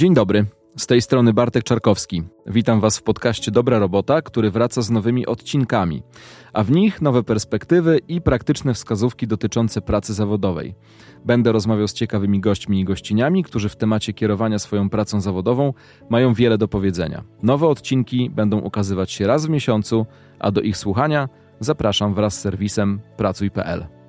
[0.00, 0.46] Dzień dobry.
[0.76, 2.22] Z tej strony Bartek Czarkowski.
[2.46, 6.02] Witam Was w podcaście Dobra Robota, który wraca z nowymi odcinkami,
[6.52, 10.74] a w nich nowe perspektywy i praktyczne wskazówki dotyczące pracy zawodowej.
[11.24, 15.72] Będę rozmawiał z ciekawymi gośćmi i gościniami, którzy w temacie kierowania swoją pracą zawodową
[16.10, 17.24] mają wiele do powiedzenia.
[17.42, 20.06] Nowe odcinki będą ukazywać się raz w miesiącu,
[20.38, 21.28] a do ich słuchania
[21.60, 23.99] zapraszam wraz z serwisem pracuj.pl.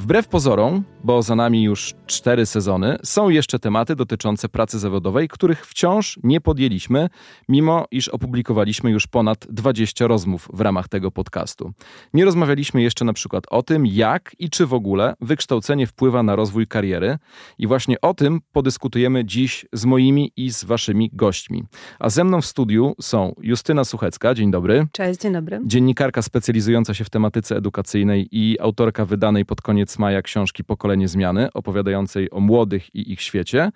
[0.00, 5.66] Wbrew pozorom, bo za nami już cztery sezony, są jeszcze tematy dotyczące pracy zawodowej, których
[5.66, 7.08] wciąż nie podjęliśmy,
[7.48, 11.72] mimo iż opublikowaliśmy już ponad 20 rozmów w ramach tego podcastu.
[12.14, 16.36] Nie rozmawialiśmy jeszcze na przykład o tym, jak i czy w ogóle wykształcenie wpływa na
[16.36, 17.18] rozwój kariery,
[17.58, 21.64] i właśnie o tym podyskutujemy dziś z moimi i z waszymi gośćmi.
[21.98, 24.86] A ze mną w studiu są Justyna Suchecka, dzień dobry.
[24.92, 25.60] Cześć, dzień dobry.
[25.64, 31.52] Dziennikarka specjalizująca się w tematyce edukacyjnej i autorka wydanej pod koniec maja książki Pokolenie Zmiany,
[31.52, 33.70] opowiadającej o młodych i ich świecie,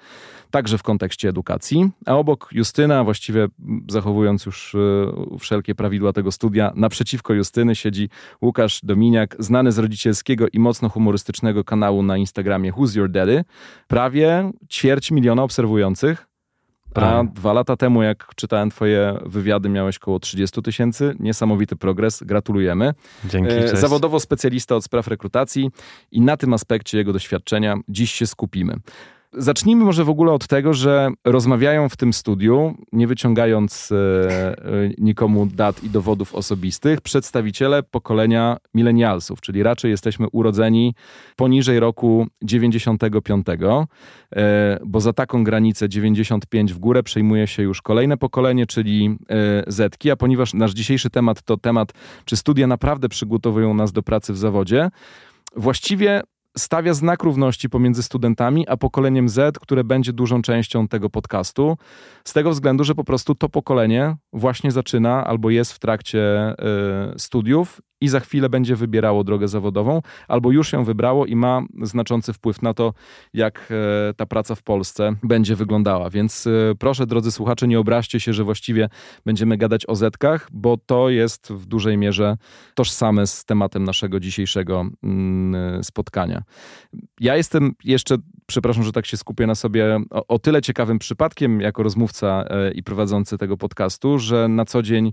[0.50, 1.90] także w kontekście edukacji.
[2.06, 3.46] A obok Justyna, właściwie
[3.90, 8.08] zachowując już e, wszelkie prawidła tego studia, naprzeciwko Justyny siedzi
[8.42, 13.44] Łukasz Dominiak, znany z rodzicielskiego i mocno humorystycznego kanału na Instagramie Who's Your Daddy.
[13.88, 16.33] Prawie ćwierć miliona obserwujących.
[17.02, 21.16] A dwa lata temu, jak czytałem Twoje wywiady, miałeś około 30 tysięcy.
[21.20, 22.22] Niesamowity progres.
[22.22, 22.94] Gratulujemy.
[23.24, 23.52] Dzięki.
[23.52, 23.80] E, Cześć.
[23.80, 25.70] Zawodowo specjalista od spraw rekrutacji
[26.12, 28.76] i na tym aspekcie jego doświadczenia dziś się skupimy.
[29.36, 34.54] Zacznijmy może w ogóle od tego, że rozmawiają w tym studiu, nie wyciągając e, e,
[34.98, 40.94] nikomu dat i dowodów osobistych, przedstawiciele pokolenia milenialsów, czyli raczej jesteśmy urodzeni
[41.36, 43.46] poniżej roku 95,
[44.36, 49.16] e, bo za taką granicę 95 w górę przejmuje się już kolejne pokolenie, czyli
[49.66, 51.92] Zetki, a ponieważ nasz dzisiejszy temat to temat,
[52.24, 54.90] czy studia naprawdę przygotowują nas do pracy w zawodzie,
[55.56, 56.22] właściwie
[56.58, 61.76] stawia znak równości pomiędzy studentami a pokoleniem Z, które będzie dużą częścią tego podcastu,
[62.24, 66.54] z tego względu, że po prostu to pokolenie właśnie zaczyna albo jest w trakcie
[67.14, 71.62] y, studiów i za chwilę będzie wybierało drogę zawodową, albo już ją wybrało i ma
[71.82, 72.94] znaczący wpływ na to,
[73.34, 73.68] jak
[74.10, 76.10] e, ta praca w Polsce będzie wyglądała.
[76.10, 78.88] Więc e, proszę, drodzy słuchacze, nie obraźcie się, że właściwie
[79.26, 82.36] będziemy gadać o zetkach, bo to jest w dużej mierze
[82.74, 86.42] tożsame z tematem naszego dzisiejszego mm, spotkania.
[87.20, 88.16] Ja jestem jeszcze
[88.46, 92.72] przepraszam, że tak się skupię na sobie, o, o, tyle ciekawym przypadkiem jako rozmówca e,
[92.72, 95.12] i prowadzący tego podcastu, że na co dzień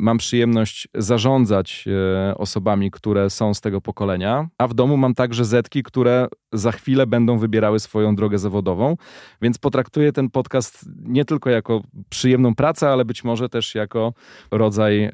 [0.00, 5.44] mam przyjemność zarządzać e, osobami, które są z tego pokolenia, a w domu mam także
[5.44, 8.96] zetki, które za chwilę będą wybierały swoją drogę zawodową,
[9.42, 14.12] więc potraktuję ten podcast nie tylko jako przyjemną pracę, ale być może też jako
[14.50, 15.10] rodzaj,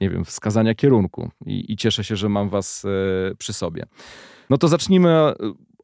[0.00, 1.30] nie wiem, wskazania kierunku.
[1.46, 2.86] I, i cieszę się, że mam was
[3.38, 3.86] przy sobie.
[4.50, 5.32] No to zacznijmy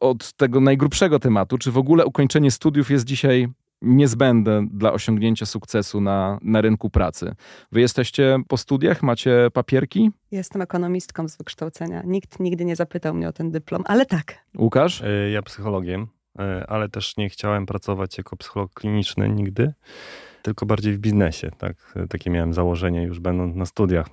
[0.01, 3.49] od tego najgrubszego tematu, czy w ogóle ukończenie studiów jest dzisiaj
[3.83, 7.35] niezbędne dla osiągnięcia sukcesu na, na rynku pracy.
[7.73, 10.11] Wy jesteście po studiach, macie papierki?
[10.31, 12.03] Jestem ekonomistką z wykształcenia.
[12.07, 14.35] Nikt nigdy nie zapytał mnie o ten dyplom, ale tak.
[14.59, 15.03] Łukasz?
[15.03, 16.07] E, ja psychologiem,
[16.39, 19.73] e, ale też nie chciałem pracować jako psycholog kliniczny nigdy,
[20.43, 21.51] tylko bardziej w biznesie.
[21.59, 21.95] Tak?
[22.09, 24.07] Takie miałem założenie już będąc na studiach.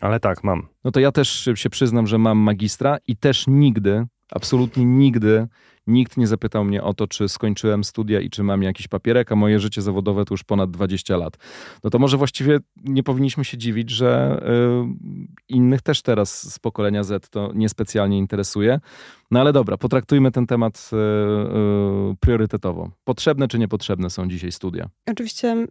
[0.00, 0.68] Ale tak, mam.
[0.84, 5.46] No to ja też się przyznam, że mam magistra i też nigdy Absolutnie nigdy
[5.86, 9.36] nikt nie zapytał mnie o to, czy skończyłem studia i czy mam jakiś papierek, a
[9.36, 11.36] moje życie zawodowe to już ponad 20 lat.
[11.84, 17.02] No to może właściwie nie powinniśmy się dziwić, że y, innych też teraz z pokolenia
[17.02, 18.80] Z to niespecjalnie interesuje.
[19.34, 22.90] No ale dobra, potraktujmy ten temat y, y, priorytetowo.
[23.04, 24.88] Potrzebne czy niepotrzebne są dzisiaj studia?
[25.10, 25.66] Oczywiście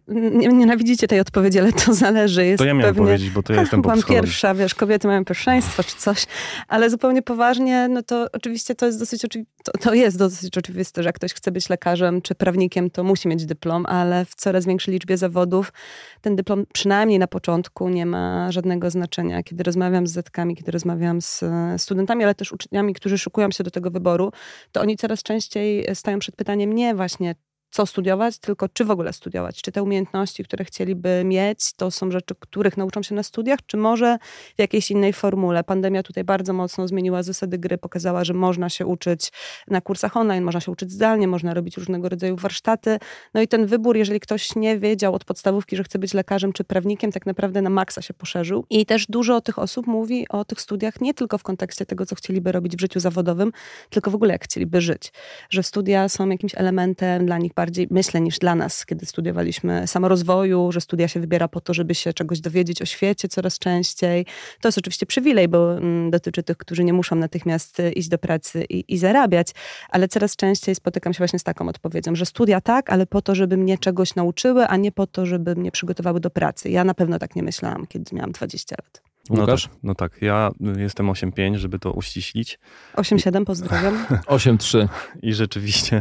[0.52, 2.46] nienawidzicie tej odpowiedzi, ale to zależy.
[2.46, 3.06] Jest to ja miałem pewnie...
[3.06, 6.26] powiedzieć, bo to ja jestem Byłam pierwsza, wiesz, kobiety mają pierwszeństwo czy coś,
[6.68, 11.02] ale zupełnie poważnie, no to oczywiście to jest dosyć oczywiste, to, to jest dosyć oczywiste,
[11.02, 14.66] że jak ktoś chce być lekarzem czy prawnikiem, to musi mieć dyplom, ale w coraz
[14.66, 15.72] większej liczbie zawodów
[16.20, 19.42] ten dyplom przynajmniej na początku nie ma żadnego znaczenia.
[19.42, 21.44] Kiedy rozmawiam z zetkami, kiedy rozmawiam z
[21.76, 24.32] studentami, ale też uczniami, którzy szukują się do tego wyboru,
[24.72, 27.34] to oni coraz częściej stają przed pytaniem nie właśnie,
[27.74, 29.62] co studiować, tylko czy w ogóle studiować.
[29.62, 33.76] Czy te umiejętności, które chcieliby mieć, to są rzeczy, których nauczą się na studiach, czy
[33.76, 34.18] może
[34.56, 35.64] w jakiejś innej formule.
[35.64, 39.32] Pandemia tutaj bardzo mocno zmieniła zasady gry, pokazała, że można się uczyć
[39.68, 42.98] na kursach online, można się uczyć zdalnie, można robić różnego rodzaju warsztaty.
[43.34, 46.64] No i ten wybór, jeżeli ktoś nie wiedział od podstawówki, że chce być lekarzem czy
[46.64, 48.64] prawnikiem, tak naprawdę na maksa się poszerzył.
[48.70, 52.14] I też dużo tych osób mówi o tych studiach nie tylko w kontekście tego, co
[52.14, 53.52] chcieliby robić w życiu zawodowym,
[53.90, 55.12] tylko w ogóle jak chcieliby żyć.
[55.50, 59.86] Że studia są jakimś elementem dla nich bardzo bardziej, myślę, niż dla nas, kiedy studiowaliśmy
[59.86, 64.26] samorozwoju, że studia się wybiera po to, żeby się czegoś dowiedzieć o świecie coraz częściej.
[64.60, 68.18] To jest oczywiście przywilej, bo mm, dotyczy tych, którzy nie muszą natychmiast y, iść do
[68.18, 69.48] pracy i, i zarabiać,
[69.88, 73.34] ale coraz częściej spotykam się właśnie z taką odpowiedzią, że studia tak, ale po to,
[73.34, 76.70] żeby mnie czegoś nauczyły, a nie po to, żeby mnie przygotowały do pracy.
[76.70, 79.02] Ja na pewno tak nie myślałam, kiedy miałam 20 lat.
[79.30, 79.68] Łukasz?
[79.68, 82.58] No tak, no tak, ja jestem 8,5, żeby to uściślić.
[82.96, 84.06] 8,7 pozdrawiam.
[84.38, 84.88] 8,3.
[85.22, 86.00] I rzeczywiście,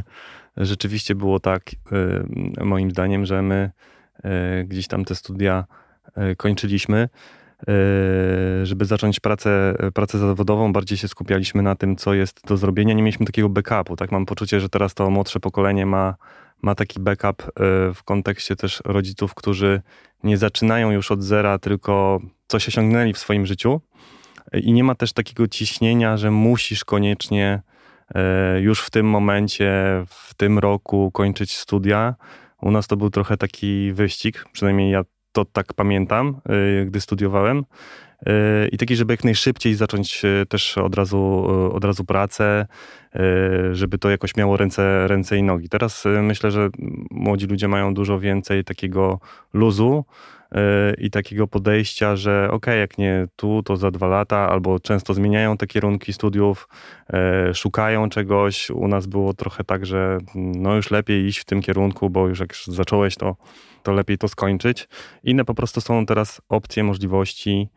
[0.58, 1.72] rzeczywiście było tak,
[2.60, 3.72] y, moim zdaniem, że my
[4.20, 5.66] y, gdzieś tam te studia
[6.32, 7.10] y, kończyliśmy.
[8.64, 12.94] Żeby zacząć pracę, pracę zawodową, bardziej się skupialiśmy na tym, co jest do zrobienia.
[12.94, 13.96] Nie mieliśmy takiego backupu.
[13.96, 16.16] Tak mam poczucie, że teraz to młodsze pokolenie ma,
[16.62, 17.52] ma taki backup
[17.94, 19.82] w kontekście też rodziców, którzy
[20.24, 23.82] nie zaczynają już od zera, tylko coś osiągnęli w swoim życiu.
[24.54, 27.62] I nie ma też takiego ciśnienia, że musisz koniecznie
[28.60, 29.72] już w tym momencie,
[30.08, 32.16] w tym roku kończyć studia.
[32.62, 36.42] U nas to był trochę taki wyścig, przynajmniej ja to tak pamiętam,
[36.82, 37.66] e, gdy studiowałem.
[38.26, 42.68] E, I taki, żeby jak najszybciej zacząć też od razu, od razu pracę,
[43.72, 45.70] żeby to jakoś miało ręce, ręce i nogi.
[45.70, 46.70] Teraz myślę, że
[47.12, 49.20] młodzi ludzie mają dużo więcej takiego
[49.54, 50.06] luzu,
[50.98, 55.58] i takiego podejścia, że ok, jak nie tu, to za dwa lata, albo często zmieniają
[55.58, 56.68] te kierunki studiów,
[57.14, 58.70] e, szukają czegoś.
[58.70, 62.40] U nas było trochę tak, że no już lepiej iść w tym kierunku, bo już
[62.40, 63.36] jak zacząłeś, to,
[63.84, 64.88] to lepiej to skończyć.
[65.24, 67.70] Inne po prostu są teraz opcje, możliwości,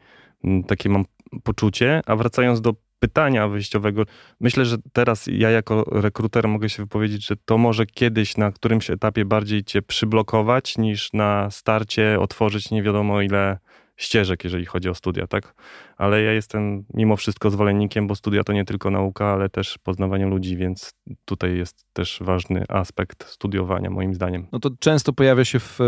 [0.67, 1.05] takie mam
[1.45, 2.01] poczucie.
[2.07, 4.03] A wracając do pytania wyjściowego.
[4.41, 8.91] Myślę, że teraz ja jako rekruter mogę się wypowiedzieć, że to może kiedyś na którymś
[8.91, 13.59] etapie bardziej cię przyblokować, niż na starcie otworzyć nie wiadomo ile
[13.97, 15.55] ścieżek, jeżeli chodzi o studia, tak?
[15.97, 20.27] Ale ja jestem mimo wszystko zwolennikiem, bo studia to nie tylko nauka, ale też poznawanie
[20.27, 20.95] ludzi, więc
[21.25, 24.47] tutaj jest też ważny aspekt studiowania, moim zdaniem.
[24.53, 25.79] No to często pojawia się w,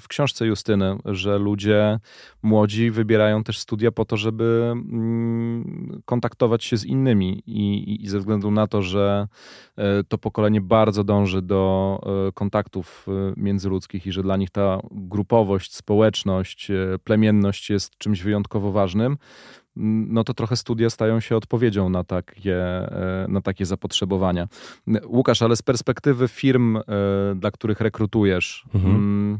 [0.00, 1.98] w książce Justyny, że ludzie
[2.42, 8.18] młodzi wybierają też studia po to, żeby mm, kontaktować się z innymi i, i ze
[8.18, 9.28] względu na to, że
[9.76, 14.80] e, to pokolenie bardzo dąży do e, kontaktów e, międzyludzkich i że dla nich ta
[14.90, 16.68] grupowość, społeczność,
[17.04, 19.03] plemienność jest czymś wyjątkowo ważnym,
[19.76, 24.48] no to trochę studia stają się odpowiedzią na takie, e, na takie zapotrzebowania.
[25.06, 26.82] Łukasz, ale z perspektywy firm, e,
[27.36, 28.94] dla których rekrutujesz, mhm.
[28.94, 29.38] Mm,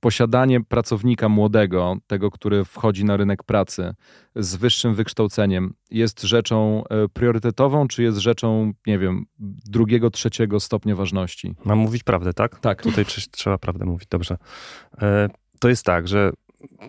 [0.00, 3.94] posiadanie pracownika młodego, tego, który wchodzi na rynek pracy
[4.36, 9.26] z wyższym wykształceniem, jest rzeczą e, priorytetową, czy jest rzeczą, nie wiem,
[9.66, 11.54] drugiego, trzeciego stopnia ważności?
[11.64, 12.60] Mam mówić prawdę, tak?
[12.60, 12.82] Tak.
[12.82, 14.36] Tutaj trzeba prawdę mówić, dobrze.
[15.60, 16.32] To jest tak, że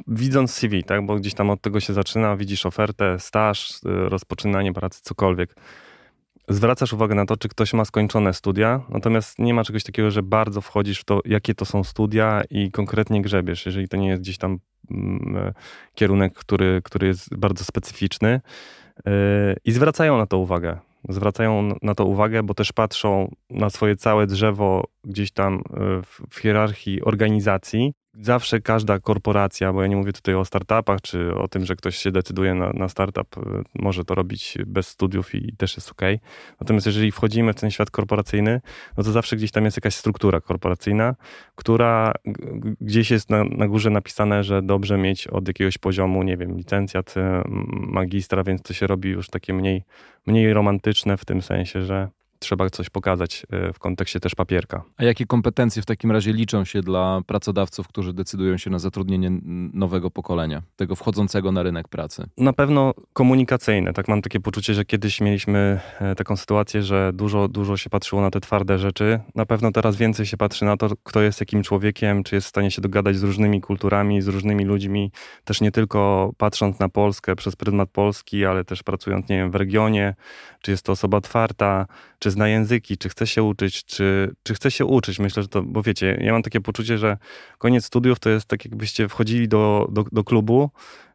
[0.08, 4.74] widząc CV, tak, bo gdzieś tam od tego się zaczyna, widzisz ofertę, staż, y, rozpoczynanie
[4.74, 5.56] pracy, cokolwiek.
[6.50, 10.24] Zwracasz uwagę na to, czy ktoś ma skończone studia, natomiast nie ma czegoś takiego, że
[10.24, 14.22] bardzo wchodzisz w to, jakie to są studia i konkretnie grzebiesz, jeżeli to nie jest
[14.22, 14.60] gdzieś tam
[14.92, 15.54] mm, e,
[15.96, 18.42] kierunek, który, który jest bardzo specyficzny.
[19.06, 19.12] Yy,
[19.66, 20.80] I zwracają na to uwagę.
[21.10, 25.62] Zwracają na to uwagę, bo też patrzą na swoje całe drzewo gdzieś tam y,
[26.04, 31.36] w, w hierarchii organizacji Zawsze każda korporacja, bo ja nie mówię tutaj o startupach, czy
[31.36, 33.42] o tym, że ktoś się decyduje na, na startup, y,
[33.76, 36.02] może to robić bez studiów i też jest ok.
[36.60, 38.62] Natomiast jeżeli wchodzimy w ten świat korporacyjny,
[38.98, 41.16] no to zawsze gdzieś tam jest jakaś struktura korporacyjna,
[41.56, 42.14] która
[42.82, 47.18] gdzieś jest na, na górze napisane, że dobrze mieć od jakiegoś poziomu, nie wiem, licencjat,
[47.18, 47.22] y,
[47.70, 49.84] magistra, więc to się robi już takie mniej,
[50.28, 52.10] mniej romantyczne w tym sensie, że
[52.42, 54.84] trzeba coś pokazać e, w kontekście też papierka.
[54.98, 59.32] A jakie kompetencje w takim razie liczą się dla pracodawców, którzy decydują się na zatrudnienie
[59.74, 62.28] nowego pokolenia, tego wchodzącego na rynek pracy?
[62.38, 63.94] Na pewno komunikacyjne.
[63.94, 68.22] Tak mam takie poczucie, że kiedyś mieliśmy e, taką sytuację, że dużo, dużo się patrzyło
[68.22, 69.20] na te twarde rzeczy.
[69.36, 72.50] Na pewno teraz więcej się patrzy na to, kto jest jakim człowiekiem, czy jest w
[72.50, 75.12] stanie się dogadać z różnymi kulturami, z różnymi ludźmi,
[75.44, 79.56] też nie tylko patrząc na Polskę przez pryzmat Polski, ale też pracując, nie wiem, w
[79.56, 80.16] regionie,
[80.62, 81.86] czy jest to osoba otwarta,
[82.22, 85.20] czy zna języki, czy chce się uczyć, czy, czy chce się uczyć.
[85.20, 87.18] Myślę, że to, bo wiecie, ja mam takie poczucie, że
[87.58, 90.70] koniec studiów to jest tak, jakbyście wchodzili do, do, do klubu,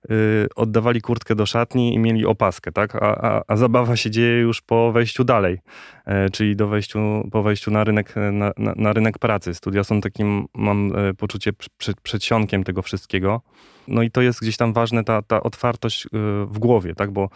[0.08, 0.16] yy,
[0.56, 2.94] oddawali kurtkę do szatni i mieli opaskę, tak?
[2.94, 5.58] A, a, a zabawa się dzieje już po wejściu dalej,
[6.06, 6.98] yy, czyli do wejściu,
[7.32, 9.54] po wejściu na rynek, na, na, na rynek pracy.
[9.54, 13.42] Studia są takim, mam yy, poczucie, przed, przedsionkiem tego wszystkiego.
[13.88, 17.10] No i to jest gdzieś tam ważne, ta, ta otwartość yy, w głowie, tak?
[17.10, 17.28] Bo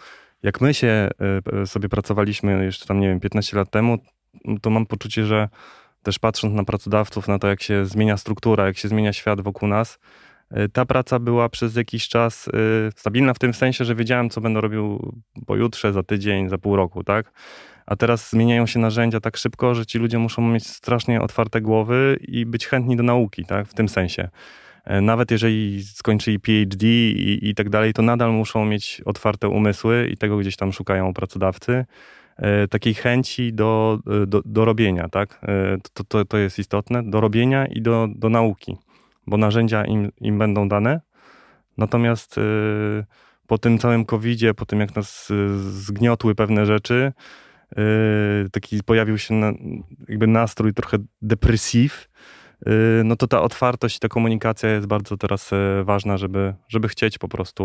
[0.43, 1.09] jak my się
[1.61, 3.97] e, sobie pracowaliśmy jeszcze tam, nie wiem, 15 lat temu,
[4.61, 5.49] to mam poczucie, że
[6.03, 9.69] też patrząc na pracodawców, na to, jak się zmienia struktura, jak się zmienia świat wokół
[9.69, 9.99] nas,
[10.73, 12.49] ta praca była przez jakiś czas
[12.95, 15.13] stabilna w tym sensie, że wiedziałem, co będę robił
[15.45, 17.31] pojutrze, za tydzień, za pół roku, tak?
[17.85, 22.19] A teraz zmieniają się narzędzia tak szybko, że ci ludzie muszą mieć strasznie otwarte głowy
[22.21, 23.67] i być chętni do nauki, tak?
[23.67, 24.29] W tym sensie.
[24.85, 30.09] E, nawet jeżeli skończyli PhD i, i tak dalej, to nadal muszą mieć otwarte umysły
[30.13, 31.85] i tego gdzieś tam szukają pracodawcy.
[32.37, 35.41] E, takiej chęci do, e, do, do robienia, tak?
[35.93, 38.77] To, to, to jest istotne, do robienia i do, do nauki,
[39.27, 41.01] bo narzędzia im, im będą dane.
[41.77, 42.39] Natomiast
[43.47, 47.13] po tym całym COVID-zie, po tym jak nas zgniotły pewne rzeczy,
[48.51, 49.41] taki pojawił się
[50.09, 52.09] jakby nastrój trochę depresyw,
[53.03, 57.17] no to ta otwartość i ta komunikacja jest bardzo teraz e, ważna, żeby, żeby chcieć
[57.17, 57.63] po prostu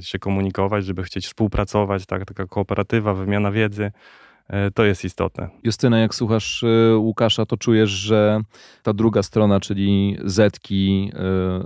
[0.00, 3.92] się komunikować, żeby chcieć współpracować, tak, taka kooperatywa, wymiana wiedzy.
[4.48, 5.48] E, to jest istotne.
[5.62, 6.64] Justyna, jak słuchasz
[6.96, 8.40] Łukasza, to czujesz, że
[8.82, 11.12] ta druga strona, czyli Zetki,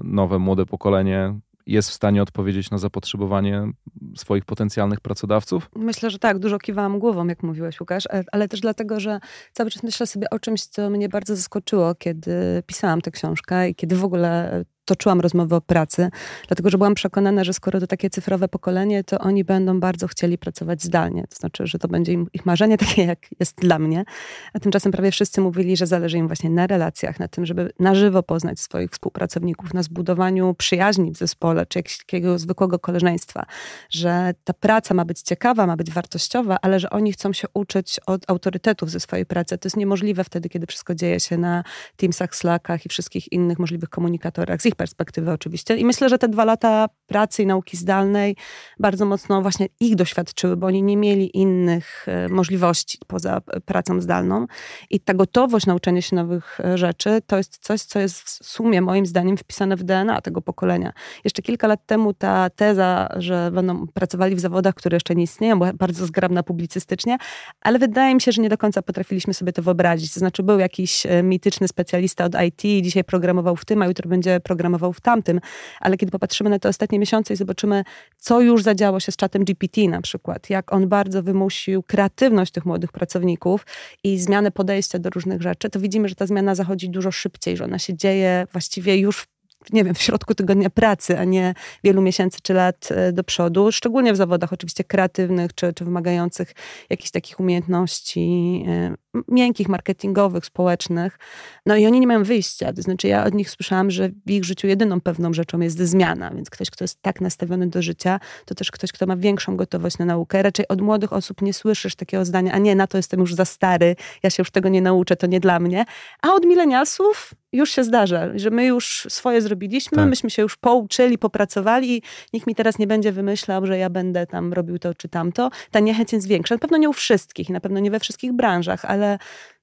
[0.05, 1.35] nowe, młode pokolenie,
[1.67, 3.73] jest w stanie odpowiedzieć na zapotrzebowanie
[4.17, 5.71] swoich potencjalnych pracodawców?
[5.77, 6.39] Myślę, że tak.
[6.39, 9.21] Dużo kiwałam głową, jak mówiłeś, Łukasz, e, ale też dlatego, że
[9.53, 13.75] cały czas myślę sobie o czymś, co mnie bardzo zaskoczyło, kiedy pisałam tę książkę i
[13.75, 16.11] kiedy w ogóle toczyłam rozmowę o pracy,
[16.49, 20.39] dlatego że byłam przekonana, że skoro to takie cyfrowe pokolenie, to oni będą bardzo chcieli
[20.39, 21.27] pracować zdalnie.
[21.27, 24.05] To znaczy, że to będzie im, ich marzenie takie, jak jest dla mnie.
[24.53, 27.95] A tymczasem prawie wszyscy mówili, że zależy im właśnie na relacjach, na tym, żeby na
[27.95, 33.47] żywo poznać swoich współpracowników, na zbudowaniu przyjaźni w zespole, czy jakiegoś zwykłego koleżeństwa.
[33.91, 38.01] Że ta praca ma być ciekawa, ma być wartościowa, ale że oni chcą się uczyć
[38.07, 39.59] od autorytetów ze swojej pracy.
[39.59, 41.65] To jest niemożliwe wtedy, kiedy wszystko dzieje się na
[41.97, 44.63] Teamsach, Slackach i wszystkich innych możliwych komunikatorach.
[44.63, 45.77] Z ich perspektywy oczywiście.
[45.77, 48.37] I myślę, że te dwa lata pracy i nauki zdalnej
[48.81, 54.47] bardzo mocno właśnie ich doświadczyły, bo oni nie mieli innych e, możliwości poza pracą zdalną.
[54.91, 58.81] I ta gotowość nauczenia się nowych e, rzeczy to jest coś, co jest w sumie
[58.81, 60.93] moim zdaniem wpisane w DNA tego pokolenia.
[61.25, 65.59] Jeszcze kilka lat temu ta teza, że będą pracowali w zawodach, które jeszcze nie istnieją,
[65.59, 67.17] była bardzo zgrabna publicystycznie,
[67.61, 70.15] ale wydaje mi się, że nie do końca potrafiliśmy sobie to wyobrazić.
[70.15, 74.09] To znaczy był jakiś e, mityczny specjalista od IT, dzisiaj programował w tym, a jutro
[74.09, 75.41] będzie programował programował w tamtym,
[75.81, 77.85] ale kiedy popatrzymy na te ostatnie miesiące i zobaczymy,
[78.19, 82.67] co już zadziało się z czatem GPT na przykład, jak on bardzo wymusił kreatywność tych
[82.67, 83.67] młodych pracowników
[84.05, 87.65] i zmianę podejścia do różnych rzeczy, to widzimy, że ta zmiana zachodzi dużo szybciej, że
[87.65, 89.27] ona się dzieje właściwie już w
[89.73, 91.55] nie wiem, w środku tygodnia pracy, a nie
[91.85, 96.55] wielu miesięcy czy lat e, do przodu, szczególnie w zawodach oczywiście kreatywnych czy, czy wymagających
[96.91, 98.95] jakichś takich umiejętności e,
[99.29, 101.19] miękkich, marketingowych, społecznych.
[101.67, 102.73] No i oni nie mają wyjścia.
[102.73, 106.31] To znaczy ja od nich słyszałam, że w ich życiu jedyną pewną rzeczą jest zmiana,
[106.31, 109.99] więc ktoś, kto jest tak nastawiony do życia, to też ktoś, kto ma większą gotowość
[109.99, 110.43] na naukę.
[110.43, 113.45] Raczej od młodych osób nie słyszysz takiego zdania, a nie, na to jestem już za
[113.45, 115.85] stary, ja się już tego nie nauczę, to nie dla mnie.
[116.23, 120.09] A od milenialsów już się zdarza, że my już swoje zrobiliśmy, tak.
[120.09, 122.03] myśmy się już pouczyli, popracowali i
[122.33, 125.51] nikt mi teraz nie będzie wymyślał, że ja będę tam robił to czy tamto.
[125.71, 126.55] Ta niechęć jest większa.
[126.55, 129.02] Na pewno nie u wszystkich, na pewno nie we wszystkich branżach, ale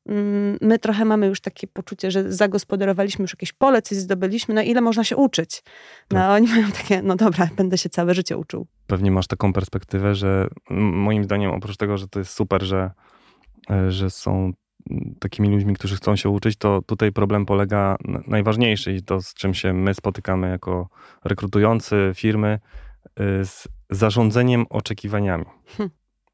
[0.06, 4.62] mm, my trochę mamy już takie poczucie, że zagospodarowaliśmy już jakieś pole, coś zdobyliśmy, no
[4.62, 5.64] ile można się uczyć?
[6.12, 6.32] No tak.
[6.32, 8.68] oni mają takie, no dobra, będę się całe życie uczył.
[8.88, 12.92] Pewnie masz taką perspektywę, że moim zdaniem oprócz tego, że to jest super, że,
[13.70, 14.52] e, że są
[15.20, 19.54] takimi ludźmi, którzy chcą się uczyć, to tutaj problem polega najważniejszy i to, z czym
[19.54, 20.90] się my spotykamy jako
[21.24, 22.60] rekrutujący firmy,
[23.06, 25.46] y, z zarządzeniem oczekiwaniami.
[25.66, 25.90] Hm.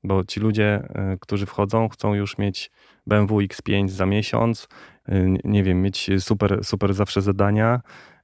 [0.06, 2.72] Bo ci ludzie, y, którzy wchodzą, chcą już mieć
[3.08, 4.68] BMW X5 za miesiąc,
[5.10, 7.82] y, nie wiem, mieć super, super zawsze zadania.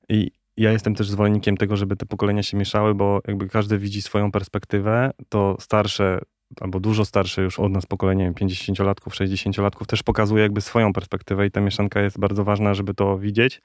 [0.10, 4.02] I ja jestem też zwolennikiem tego, żeby te pokolenia się mieszały, bo jakby każdy widzi
[4.02, 6.20] swoją perspektywę, to starsze
[6.62, 11.52] albo dużo starsze już od nas pokolenie 50-latków, 60-latków też pokazuje jakby swoją perspektywę i
[11.52, 13.62] ta mieszanka jest bardzo ważna, żeby to widzieć,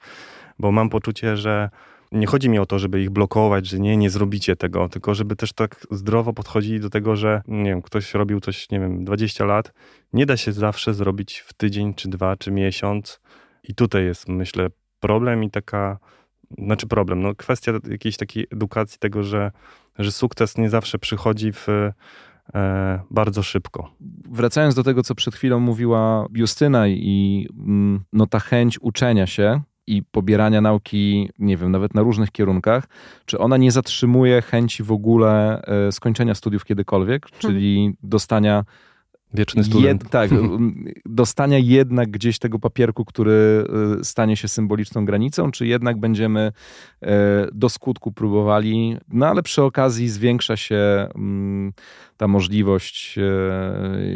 [0.59, 1.69] bo mam poczucie, że
[2.11, 5.35] nie chodzi mi o to, żeby ich blokować, że nie, nie zrobicie tego, tylko żeby
[5.35, 9.45] też tak zdrowo podchodzili do tego, że nie wiem, ktoś robił coś, nie wiem, 20
[9.45, 9.73] lat,
[10.13, 13.19] nie da się zawsze zrobić w tydzień, czy dwa, czy miesiąc
[13.63, 14.67] i tutaj jest, myślę,
[14.99, 15.97] problem i taka,
[16.57, 19.51] znaczy problem, no kwestia jakiejś takiej edukacji tego, że,
[19.99, 21.67] że sukces nie zawsze przychodzi w
[22.55, 23.91] E, bardzo szybko.
[24.31, 29.61] Wracając do tego, co przed chwilą mówiła Justyna i mm, no, ta chęć uczenia się
[29.87, 32.87] i pobierania nauki, nie wiem, nawet na różnych kierunkach,
[33.25, 38.63] czy ona nie zatrzymuje chęci w ogóle e, skończenia studiów kiedykolwiek, czyli dostania
[39.33, 40.03] Wieczny student.
[40.03, 40.31] Jed, tak,
[41.05, 43.65] dostania jednak gdzieś tego papierku, który
[44.01, 46.51] y, stanie się symboliczną granicą, czy jednak będziemy
[47.03, 47.07] y,
[47.51, 51.07] do skutku próbowali, no ale przy okazji zwiększa się
[52.17, 53.21] ta możliwość e,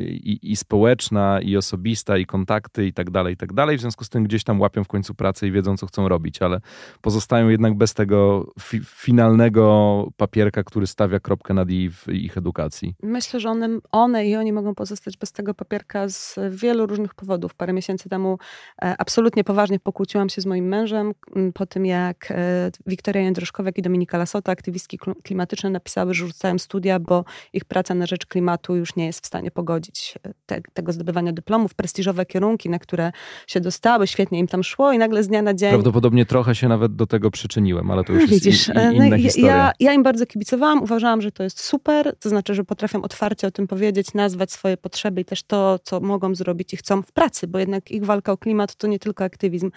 [0.07, 3.77] i, i, społeczna, i osobista, i kontakty, i tak dalej, i tak dalej.
[3.77, 6.41] W związku z tym gdzieś tam łapią w końcu pracę i wiedzą, co chcą robić,
[6.41, 6.61] ale
[7.01, 12.95] pozostają jednak bez tego fi finalnego papierka, który stawia kropkę nad i w ich edukacji.
[13.03, 17.53] Myślę, że one, one i oni mogą pozostać bez tego papierka z wielu różnych powodów.
[17.53, 18.37] Parę miesięcy temu
[18.81, 21.13] e, absolutnie poważnie pokłóciłam się z moim mężem
[21.53, 26.99] po tym, jak e, Wiktoria Jędroszkowiak i Dominika Lasota, aktywistki klimatyczne, napisały, że rzucają studia,
[26.99, 30.91] bo ich praca na rzecz klimatu już nie jest w stanie pogodzić e, te, tego
[30.91, 33.11] zdobywania dyplomów, prestiżowe kierunki, na które
[33.47, 35.69] się dostały, świetnie im tam szło i nagle z dnia na dzień...
[35.69, 39.17] Prawdopodobnie trochę się nawet do tego przyczyniłem, ale to już Widzisz, jest in, inna no,
[39.17, 39.55] historia.
[39.55, 43.47] Ja, ja im bardzo kibicowałam, uważałam, że to jest super, to znaczy, że potrafią otwarcie
[43.47, 47.11] o tym powiedzieć, nazwać swoje potrzeby i też to, co mogą zrobić i chcą w
[47.11, 49.71] pracy, bo jednak ich walka o klimat to nie tylko aktywizm,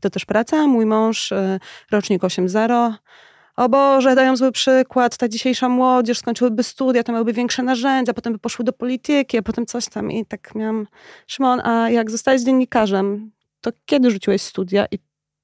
[0.00, 0.66] to też praca.
[0.66, 1.60] Mój mąż, e,
[1.90, 2.94] rocznik 8.0,
[3.56, 8.32] o Boże, dają zły przykład, ta dzisiejsza młodzież skończyłyby studia, to miałyby większe narzędzia, potem
[8.32, 10.10] by poszły do polityki, a potem coś tam.
[10.10, 10.86] I tak miałam,
[11.26, 14.98] Szymon, a jak zostałeś dziennikarzem, to kiedy rzuciłeś studia i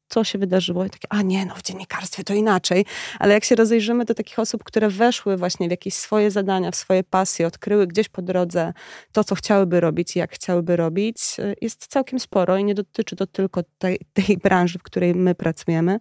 [0.08, 2.84] co się wydarzyło i takie, a nie, no w dziennikarstwie to inaczej.
[3.18, 6.76] Ale jak się rozejrzymy do takich osób, które weszły właśnie w jakieś swoje zadania, w
[6.76, 8.72] swoje pasje, odkryły gdzieś po drodze
[9.12, 13.16] to, co chciałyby robić i jak chciałyby robić, y, jest całkiem sporo i nie dotyczy
[13.16, 15.98] to tylko tej, tej branży, w której my pracujemy.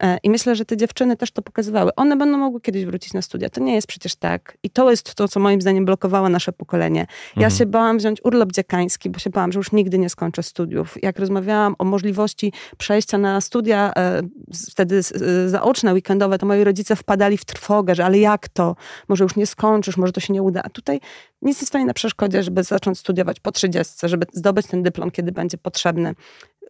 [0.00, 1.90] E, I myślę, że te dziewczyny też to pokazywały.
[1.96, 3.50] One będą mogły kiedyś wrócić na studia.
[3.50, 4.58] To nie jest przecież tak.
[4.62, 7.06] I to jest to, co moim zdaniem blokowało nasze pokolenie.
[7.36, 7.50] Ja mhm.
[7.50, 11.02] się bałam wziąć urlop dziekański, bo się bałam, że już nigdy nie skończę studiów.
[11.02, 14.22] Jak rozmawiałam o możliwości przejścia na studia e,
[14.70, 18.76] wtedy e, zaoczne, weekendowe, to moi rodzice wpadali w trwogę, że ale jak to?
[19.08, 20.60] Może już nie skończysz, może to się nie uda.
[20.64, 21.00] A tutaj
[21.42, 25.32] nic nie stoi na przeszkodzie, żeby zacząć studiować po 30, żeby zdobyć ten dyplom, kiedy
[25.32, 26.14] będzie potrzebny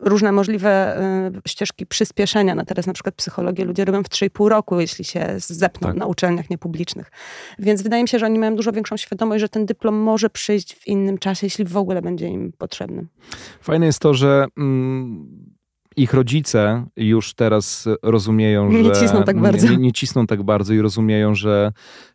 [0.00, 1.00] różne możliwe
[1.36, 2.54] y, ścieżki przyspieszenia.
[2.54, 5.96] No teraz na przykład psychologię ludzie robią w 3,5 roku, jeśli się zepną tak.
[5.96, 7.10] na uczelniach niepublicznych.
[7.58, 10.74] Więc wydaje mi się, że oni mają dużo większą świadomość, że ten dyplom może przyjść
[10.74, 13.06] w innym czasie, jeśli w ogóle będzie im potrzebny.
[13.60, 15.55] Fajne jest to, że mm,
[15.96, 18.78] ich rodzice już teraz rozumieją, że.
[18.78, 19.70] Nie cisną tak bardzo.
[19.70, 21.72] Nie, nie, cisną tak bardzo i rozumieją, że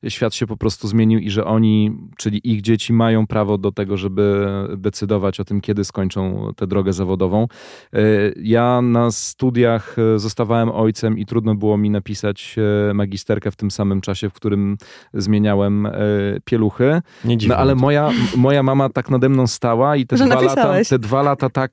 [0.10, 3.98] świat się po prostu zmienił i że oni, czyli ich dzieci, mają prawo do tego,
[3.98, 4.48] żeby
[4.78, 7.48] decydować o tym, kiedy skończą tę drogę zawodową.
[7.94, 8.00] E,
[8.36, 12.56] ja na studiach zostawałem ojcem i trudno było mi napisać
[12.90, 14.78] e, magisterkę w tym samym czasie, w którym
[15.14, 15.92] zmieniałem e,
[16.46, 17.02] pieluchy.
[17.26, 21.00] Nie no ale moja, moja mama tak nade mną stała i te, dwa lata, te
[21.00, 21.72] dwa lata tak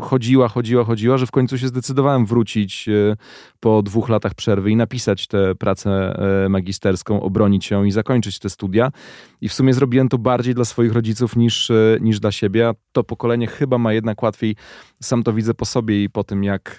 [0.00, 3.16] chodziła, chodziła, chodziła, że w końcu się zdecydowałem wrócić e,
[3.60, 5.90] po dwóch latach przerwy i napisać tę pracę
[6.44, 8.92] e, magisterską, obronić ją i zakończyć te studia.
[9.40, 12.70] I w sumie zrobiłem to bardziej dla swoich rodziców niż, e, niż dla siebie.
[12.92, 14.56] To pokolenie chyba ma jednak łatwiej,
[15.02, 16.78] sam to widzę po sobie i po tym, jak,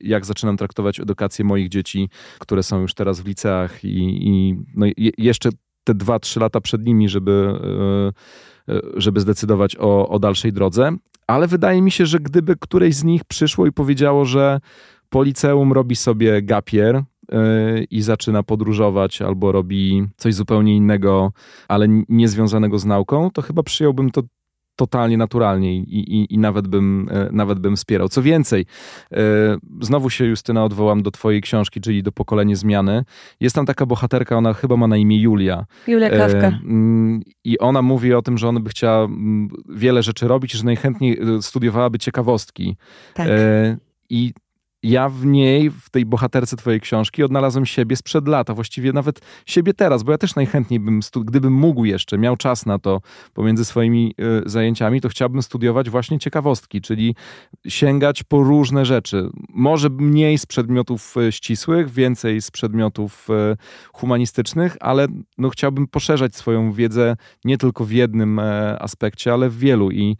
[0.00, 4.86] jak zaczynam traktować edukację moich dzieci, które są już teraz w liceach i, i no,
[5.18, 5.50] jeszcze
[5.84, 7.52] te dwa, trzy lata przed nimi, żeby,
[8.96, 10.96] żeby zdecydować o, o dalszej drodze
[11.28, 14.60] ale wydaje mi się, że gdyby któreś z nich przyszło i powiedziało, że
[15.08, 21.32] po liceum robi sobie gapier, yy, i zaczyna podróżować albo robi coś zupełnie innego,
[21.68, 24.22] ale niezwiązanego z nauką, to chyba przyjąłbym to
[24.78, 28.08] totalnie naturalnie i, i, i, nawet, bym, e, nawet bym wspierał.
[28.08, 28.66] Co więcej,
[29.12, 29.16] e,
[29.80, 33.04] znowu się Justyna odwołam do twojej książki, czyli do Pokolenie Zmiany.
[33.40, 35.66] Jest tam taka bohaterka, ona chyba ma na imię Julia.
[35.86, 36.58] Julia e, Kawka.
[37.44, 41.20] I ona mówi o tym, że ona by chciała mm, wiele rzeczy robić, że najchętniej
[41.40, 42.76] studiowałaby ciekawostki.
[43.14, 43.28] Tak.
[44.10, 44.32] I
[44.82, 49.74] ja w niej, w tej bohaterce twojej książki odnalazłem siebie sprzed lata, właściwie nawet siebie
[49.74, 53.00] teraz, bo ja też najchętniej bym, gdybym mógł jeszcze, miał czas na to
[53.34, 54.14] pomiędzy swoimi
[54.46, 57.14] y, zajęciami, to chciałbym studiować właśnie ciekawostki, czyli
[57.68, 59.28] sięgać po różne rzeczy.
[59.48, 63.56] Może mniej z przedmiotów y, ścisłych, więcej z przedmiotów y,
[63.92, 65.06] humanistycznych, ale
[65.38, 68.38] no, chciałbym poszerzać swoją wiedzę nie tylko w jednym
[68.78, 70.16] aspekcie, ale w wielu i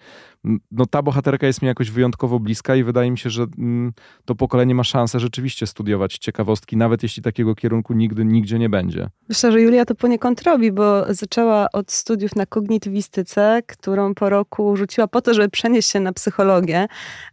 [0.71, 3.93] no ta bohaterka jest mi jakoś wyjątkowo bliska i wydaje mi się, że mm,
[4.25, 9.09] to pokolenie ma szansę rzeczywiście studiować ciekawostki, nawet jeśli takiego kierunku nigdy, nigdzie nie będzie.
[9.29, 14.77] Myślę, że Julia to poniekąd robi, bo zaczęła od studiów na kognitywistyce, którą po roku
[14.77, 16.87] rzuciła po to, żeby przenieść się na psychologię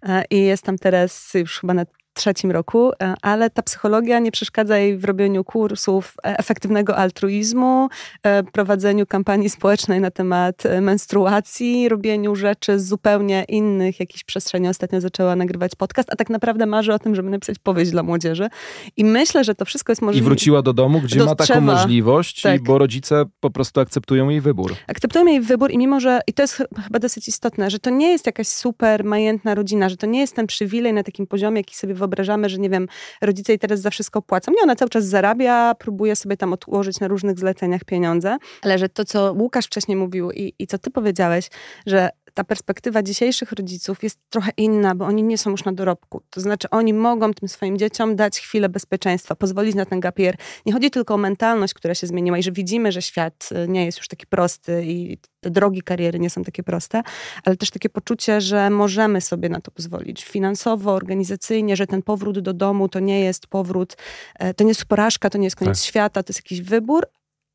[0.04, 1.86] e, i jest tam teraz już chyba na
[2.16, 7.90] trzecim roku, e, ale ta psychologia nie przeszkadza jej w robieniu kursów e, efektywnego altruizmu,
[8.24, 14.68] e, prowadzeniu kampanii społecznej na temat menstruacji, robieniu rzeczy z zupełnie innych jakichś przestrzeni.
[14.68, 18.50] Ostatnio zaczęła nagrywać podcast, a tak naprawdę marzy o tym, żeby napisać powieść dla młodzieży.
[18.98, 20.26] I myślę, że to wszystko jest możliwe.
[20.26, 22.64] I wróciła do domu, gdzie ma taką możliwość, tak.
[22.64, 24.76] bo rodzice po prostu akceptują jej wybór.
[24.88, 28.12] Akceptują jej wybór i mimo, że, i to jest chyba dosyć istotne, że to nie
[28.12, 31.76] jest jakaś super majętna rodzina, że to nie jest ten przywilej na takim poziomie, jaki
[31.76, 32.05] sobie wyobrażamy,
[32.50, 32.88] że nie wiem,
[33.22, 34.52] rodzice jej teraz za wszystko płacą.
[34.52, 38.90] Nie, ona cały czas zarabia, próbuje sobie tam odłożyć na różnych zleceniach pieniądze, ale że
[38.90, 41.50] to, co Łukasz wcześniej mówił i, i co ty powiedziałeś,
[41.86, 46.22] że ta perspektywa dzisiejszych rodziców jest trochę inna, bo oni nie są już na dorobku.
[46.30, 50.38] To znaczy, oni mogą tym swoim dzieciom dać chwilę bezpieczeństwa, pozwolić na ten gapier.
[50.66, 53.86] Nie chodzi tylko o mentalność, która się zmieniła i że widzimy, że świat y, nie
[53.86, 57.02] jest już taki prosty i te drogi kariery nie są takie proste,
[57.46, 62.40] ale też takie poczucie, że możemy sobie na to pozwolić finansowo, organizacyjnie, że ten powrót
[62.40, 63.98] do domu to nie jest powrót,
[64.40, 65.88] e, to nie jest porażka, to nie jest koniec tak.
[65.88, 67.08] świata, to jest jakiś wybór,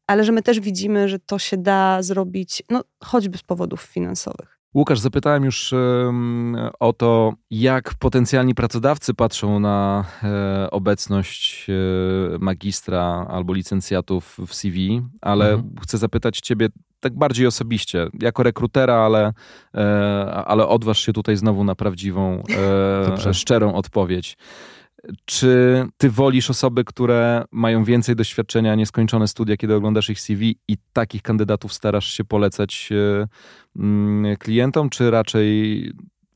[0.07, 4.60] ale że my też widzimy, że to się da zrobić, no choćby z powodów finansowych.
[4.75, 5.75] Łukasz, zapytałem już
[6.81, 15.03] o to, jak potencjalni pracodawcy patrzą na e, obecność e, magistra albo licencjatów w CV,
[15.21, 15.75] ale mhm.
[15.83, 16.69] chcę zapytać Ciebie
[17.01, 19.33] tak bardziej osobiście, jako rekrutera, ale,
[19.75, 22.43] e, ale odważ się tutaj znowu na prawdziwą,
[23.33, 24.37] szczerą odpowiedź.
[25.25, 30.77] Czy ty wolisz osoby, które mają więcej doświadczenia, nieskończone studia, kiedy oglądasz ich CV i
[30.93, 33.27] takich kandydatów starasz się polecać e,
[33.77, 35.93] mm, klientom, czy raczej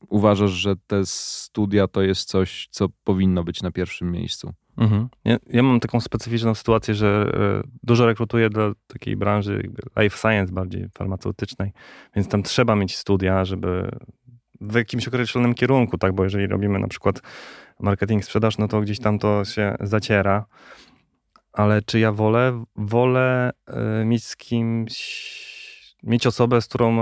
[0.09, 4.53] uważasz, że te studia to jest coś, co powinno być na pierwszym miejscu?
[4.77, 5.07] Mhm.
[5.25, 7.31] Ja, ja, mam taką specyficzną sytuację, że
[7.63, 11.71] e, dużo rekrutuję do takiej branży life science, bardziej farmaceutycznej,
[12.15, 13.91] więc tam trzeba mieć studia, żeby
[14.61, 17.21] w jakimś określonym kierunku, tak, bo jeżeli robimy na przykład
[17.79, 20.45] marketing, sprzedaż, no to gdzieś tam to się zaciera.
[21.53, 22.63] Ale czy ja wolę?
[22.75, 23.51] Wolę
[24.01, 25.25] y, mieć z kimś,
[26.03, 26.99] mieć osobę, z którą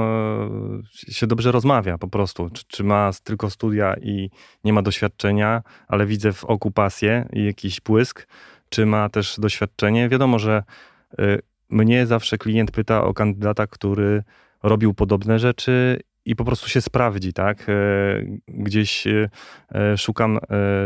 [1.09, 2.49] y, się dobrze rozmawia po prostu.
[2.49, 4.29] Czy, czy, ma tylko studia i
[4.63, 8.27] nie ma doświadczenia, ale widzę w oku pasję i jakiś błysk,
[8.69, 10.09] czy ma też doświadczenie.
[10.09, 10.63] Wiadomo, że
[11.19, 11.39] y,
[11.69, 14.23] mnie zawsze klient pyta o kandydata, który
[14.63, 17.69] robił podobne rzeczy i po prostu się sprawdzi, tak?
[17.69, 17.73] E,
[18.47, 19.29] gdzieś e,
[19.75, 20.39] e, szukam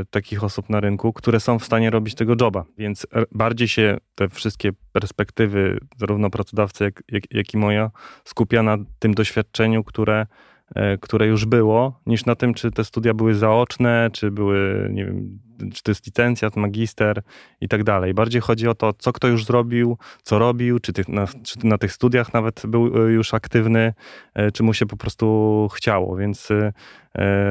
[0.09, 4.29] takich osób na rynku, które są w stanie robić tego joba, więc bardziej się te
[4.29, 7.91] wszystkie perspektywy, zarówno pracodawcy, jak, jak, jak i moja,
[8.23, 10.25] skupia na tym doświadczeniu, które
[11.01, 15.39] które już było, niż na tym, czy te studia były zaoczne, czy były, nie wiem,
[15.73, 17.21] czy to jest licencjat, magister
[17.61, 18.13] i tak dalej.
[18.13, 21.77] Bardziej chodzi o to, co kto już zrobił, co robił, czy, tych, na, czy na
[21.77, 23.93] tych studiach nawet był e, już aktywny,
[24.33, 26.17] e, czy mu się po prostu chciało.
[26.17, 26.49] Więc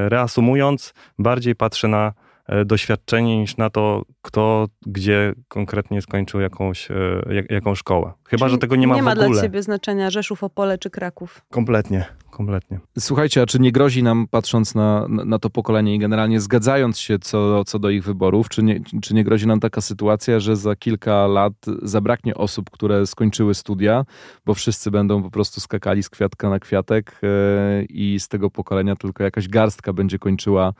[0.08, 2.12] reasumując, bardziej patrzę na
[2.48, 6.94] E, doświadczenie niż na to, kto gdzie konkretnie skończył jakąś, e,
[7.30, 8.12] jak, jaką szkołę.
[8.24, 9.22] Chyba, Czyli że tego nie ma nie w ogóle.
[9.22, 11.42] Nie ma dla ciebie znaczenia Rzeszów, Opole czy Kraków.
[11.50, 12.04] Kompletnie,
[12.36, 12.80] kompletnie.
[12.98, 17.18] Słuchajcie, a czy nie grozi nam, patrząc na, na to pokolenie i generalnie zgadzając się
[17.18, 20.76] co, co do ich wyborów, czy nie, czy nie grozi nam taka sytuacja, że za
[20.76, 24.04] kilka lat zabraknie osób, które skończyły studia,
[24.46, 28.96] bo wszyscy będą po prostu skakali z kwiatka na kwiatek e, i z tego pokolenia
[28.96, 30.72] tylko jakaś garstka będzie kończyła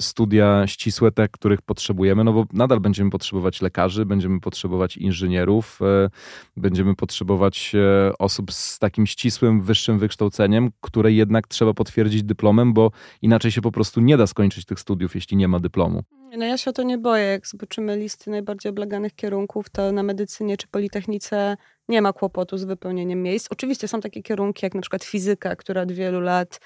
[0.00, 6.10] studia ścisłe, te, których potrzebujemy, no bo nadal będziemy potrzebować lekarzy, będziemy potrzebować inżynierów, e,
[6.56, 12.90] będziemy potrzebować e, osób z takim ścisłym, wyższym wykształceniem, które jednak trzeba potwierdzić dyplomem, bo
[13.22, 16.02] inaczej się po prostu nie da skończyć tych studiów, jeśli nie ma dyplomu.
[16.36, 17.24] No ja się o to nie boję.
[17.24, 21.56] Jak zobaczymy listy najbardziej obleganych kierunków, to na medycynie czy politechnice
[21.88, 23.46] nie ma kłopotu z wypełnieniem miejsc.
[23.50, 26.60] Oczywiście są takie kierunki, jak na przykład fizyka, która od wielu lat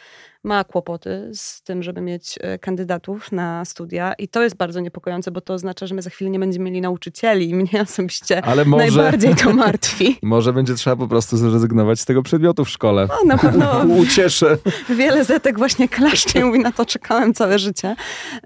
[0.44, 5.30] ma kłopoty z tym, żeby mieć e, kandydatów na studia i to jest bardzo niepokojące,
[5.30, 8.64] bo to oznacza, że my za chwilę nie będziemy mieli nauczycieli i mnie osobiście Ale
[8.64, 10.18] może, najbardziej to martwi.
[10.22, 13.08] Może będzie trzeba po prostu zrezygnować z tego przedmiotu w szkole.
[13.08, 13.84] No, na pewno.
[14.02, 14.58] Ucieszę.
[14.88, 17.96] Wiele zetek właśnie klaszcze i mówi, na to czekałem całe życie.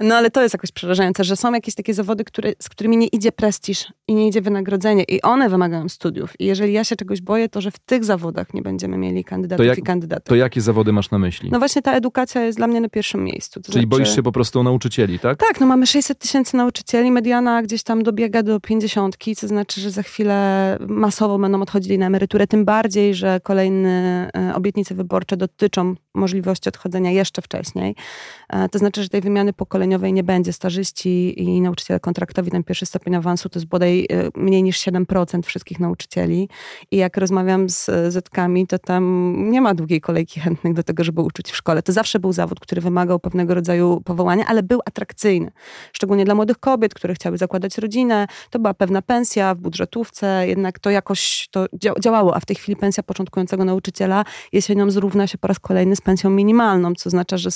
[0.01, 3.07] No ale to jest jakoś przerażające, że są jakieś takie zawody, które, z którymi nie
[3.07, 6.41] idzie prestiż i nie idzie wynagrodzenie i one wymagają studiów.
[6.41, 9.67] I jeżeli ja się czegoś boję, to że w tych zawodach nie będziemy mieli kandydatów
[9.67, 10.29] jak, i kandydatów.
[10.29, 11.51] To jakie zawody masz na myśli?
[11.53, 13.61] No właśnie ta edukacja jest dla mnie na pierwszym miejscu.
[13.61, 13.87] To Czyli znaczy...
[13.87, 15.39] boisz się po prostu o nauczycieli, tak?
[15.39, 19.91] Tak, no mamy 600 tysięcy nauczycieli, mediana gdzieś tam dobiega do 50, co znaczy, że
[19.91, 25.95] za chwilę masowo będą odchodzili na emeryturę, tym bardziej, że kolejne e, obietnice wyborcze dotyczą
[26.15, 27.95] możliwości odchodzenia jeszcze wcześniej.
[28.49, 30.53] E, to znaczy, że tej wymiany pokoleniowej nie będzie.
[30.53, 35.43] Starzyści i nauczyciele kontraktowi, ten pierwszy stopień awansu to jest bodaj e, mniej niż 7%
[35.43, 36.49] wszystkich nauczycieli.
[36.91, 41.21] I jak rozmawiam z zetkami, to tam nie ma długiej kolejki chętnych do tego, żeby
[41.21, 41.83] uczyć w szkole.
[41.83, 45.53] To zawsze był zawód, który wymagał pewnego rodzaju powołania, ale był atrakcyjny.
[45.93, 48.27] Szczególnie dla młodych kobiet, które chciały zakładać rodzinę.
[48.51, 51.67] To była pewna pensja w budżetówce, jednak to jakoś to
[52.01, 56.01] działało, a w tej chwili pensja początkującego nauczyciela jesienią zrówna się po raz kolejny z
[56.01, 57.51] pensją minimalną, co oznacza, że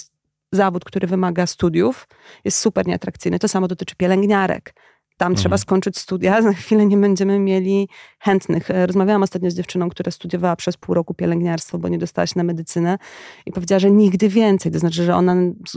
[0.53, 2.09] zawód, który wymaga studiów,
[2.45, 3.39] jest super nieatrakcyjny.
[3.39, 4.75] To samo dotyczy pielęgniarek.
[5.21, 5.37] Tam mhm.
[5.37, 8.71] trzeba skończyć studia, za chwilę nie będziemy mieli chętnych.
[8.71, 12.35] E, rozmawiałam ostatnio z dziewczyną, która studiowała przez pół roku pielęgniarstwo, bo nie dostała się
[12.37, 12.99] na medycynę
[13.47, 14.73] i powiedziała, że nigdy więcej.
[14.73, 15.37] To znaczy, że ona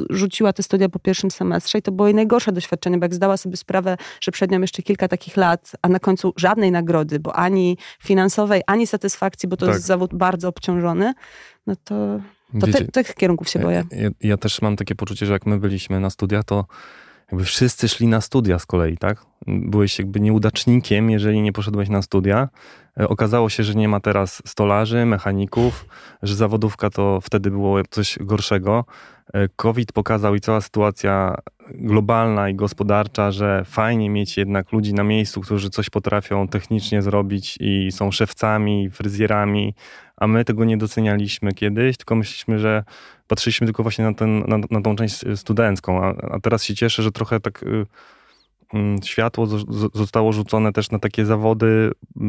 [0.10, 3.38] rzuciła te studia po pierwszym semestrze i to było jej najgorsze doświadczenie, bo jak zdała
[3.38, 7.36] sobie sprawę, że przed nią jeszcze kilka takich lat, a na końcu żadnej nagrody, bo
[7.36, 9.76] ani finansowej, ani satysfakcji, bo to tak.
[9.76, 11.14] jest zawód bardzo obciążony,
[11.68, 12.20] no to
[12.60, 13.84] to Wiecie, te, tych kierunków się boję.
[13.92, 16.66] Ja, ja, też mam takie poczucie, że jak my byliśmy na studiach, to
[17.32, 19.26] jakby wszyscy szli na studia z kolei, tak?
[19.48, 22.50] Byłeś jakby nieudacznikiem, jeżeli nie poszedłeś na studia.
[23.00, 25.86] E, okazało się, że nie ma teraz stolarzy, mechaników,
[26.24, 28.86] że zawodówka to wtedy było coś gorszego.
[29.34, 31.36] E, COVID pokazał i cała sytuacja
[31.70, 37.58] globalna i gospodarcza, że fajnie mieć jednak ludzi na miejscu, którzy coś potrafią technicznie zrobić
[37.60, 39.76] i są szewcami, fryzjerami,
[40.18, 42.84] a my tego nie docenialiśmy kiedyś, tylko myśleliśmy, że
[43.28, 47.04] patrzyliśmy tylko właśnie na, ten, na, na tą część studencką, a, a, teraz się cieszę,
[47.04, 47.86] że trochę tak y,
[48.74, 52.22] y, światło z, zostało rzucone też na takie zawody, y,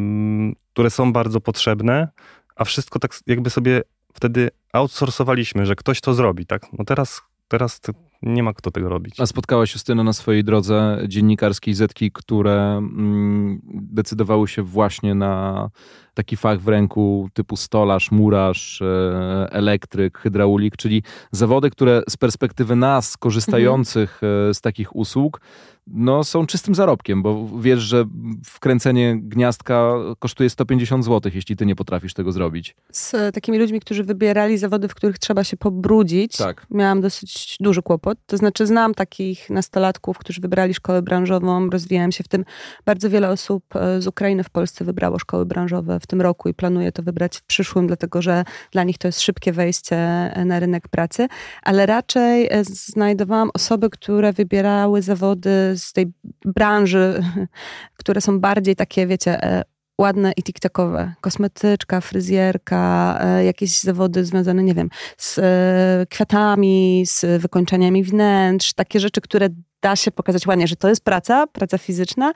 [0.72, 2.08] które są bardzo potrzebne,
[2.56, 3.82] a wszystko tak jakby sobie
[4.14, 6.66] wtedy outsourcowaliśmy, że ktoś to zrobi, tak?
[6.72, 7.80] No teraz, teraz
[8.22, 9.20] nie ma kto tego robić.
[9.20, 15.70] A spotkałaś Justyna na swojej drodze dziennikarskiej zetki, które mm, decydowały się właśnie na
[16.14, 22.76] taki fach w ręku typu stolarz, murarz, e, elektryk, hydraulik, czyli zawody, które z perspektywy
[22.76, 24.54] nas, korzystających mhm.
[24.54, 25.40] z takich usług,
[25.86, 28.04] no, są czystym zarobkiem, bo wiesz, że
[28.44, 32.76] wkręcenie gniazdka kosztuje 150 zł, jeśli ty nie potrafisz tego zrobić.
[32.92, 36.66] Z takimi ludźmi, którzy wybierali zawody, w których trzeba się pobrudzić, tak.
[36.70, 38.18] miałam dosyć duży kłopot.
[38.26, 42.44] To znaczy, znam takich nastolatków, którzy wybrali szkołę branżową, rozwijałem się w tym.
[42.84, 46.54] Bardzo wiele osób e, z Ukrainy w Polsce wybrało szkoły branżowe w tym roku i
[46.54, 49.96] planuje to wybrać w przyszłym, dlatego że dla nich to jest szybkie wejście
[50.44, 51.28] na rynek pracy,
[51.62, 56.12] ale raczej e, znajdowałam osoby, które wybierały zawody z tej
[56.44, 57.22] branży,
[58.00, 61.14] które są bardziej takie, wiecie, e, ładne i tiktokowe.
[61.20, 69.00] Kosmetyczka, fryzjerka, e, jakieś zawody związane, nie wiem, z e, kwiatami, z wykończeniami wnętrz, takie
[69.00, 69.48] rzeczy, które
[69.82, 72.32] da się pokazać ładnie, że to jest praca, praca fizyczna,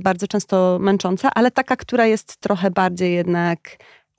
[0.00, 3.58] bardzo często męcząca, ale taka, która jest trochę bardziej jednak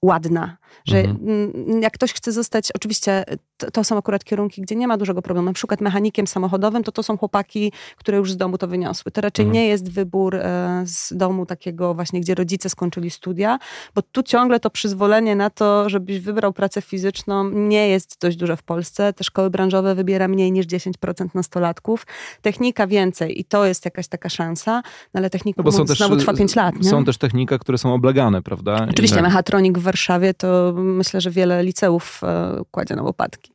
[0.01, 0.57] ładna.
[0.85, 1.81] Że mhm.
[1.81, 3.25] jak ktoś chce zostać, oczywiście
[3.57, 5.45] to, to, są akurat kierunki, gdzie nie ma dużego problemu.
[5.45, 9.11] Na przykład mechanikiem samochodowym, to to są chłopaki, które już z domu to wyniosły.
[9.11, 9.53] To raczej mhm.
[9.53, 13.59] nie jest wybór e, z domu takiego właśnie, gdzie rodzice skończyli studia,
[13.95, 18.57] bo tu ciągle to przyzwolenie na to, żebyś wybrał pracę fizyczną nie jest dość duże
[18.57, 19.13] w Polsce.
[19.13, 22.07] Te szkoły branżowe wybiera mniej niż 10% nastolatków.
[22.41, 24.81] Technika więcej i to jest jakaś taka szansa,
[25.13, 26.75] no ale technika no są też, znowu trwa 5 lat.
[26.75, 26.89] Nie?
[26.89, 28.87] Są też technika, które są oblegane, prawda?
[28.89, 33.51] Oczywiście, mechatronik w Warszawie to myślę, że wiele liceów e, kładzie na łopatki.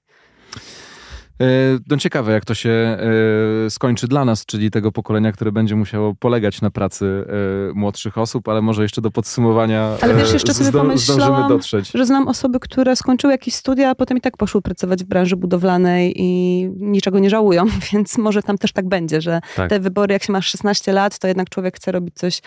[1.40, 5.76] E, no ciekawe, jak to się e, skończy dla nas, czyli tego pokolenia, które będzie
[5.76, 7.24] musiało polegać na pracy
[7.70, 11.90] e, młodszych osób, ale może jeszcze do podsumowania Ale wiesz, jeszcze sobie pomyślałam, dotrzeć.
[11.94, 15.36] że znam osoby, które skończyły jakieś studia, a potem i tak poszły pracować w branży
[15.36, 19.70] budowlanej i niczego nie żałują, więc może tam też tak będzie, że tak.
[19.70, 22.42] te wybory, jak się masz 16 lat, to jednak człowiek chce robić coś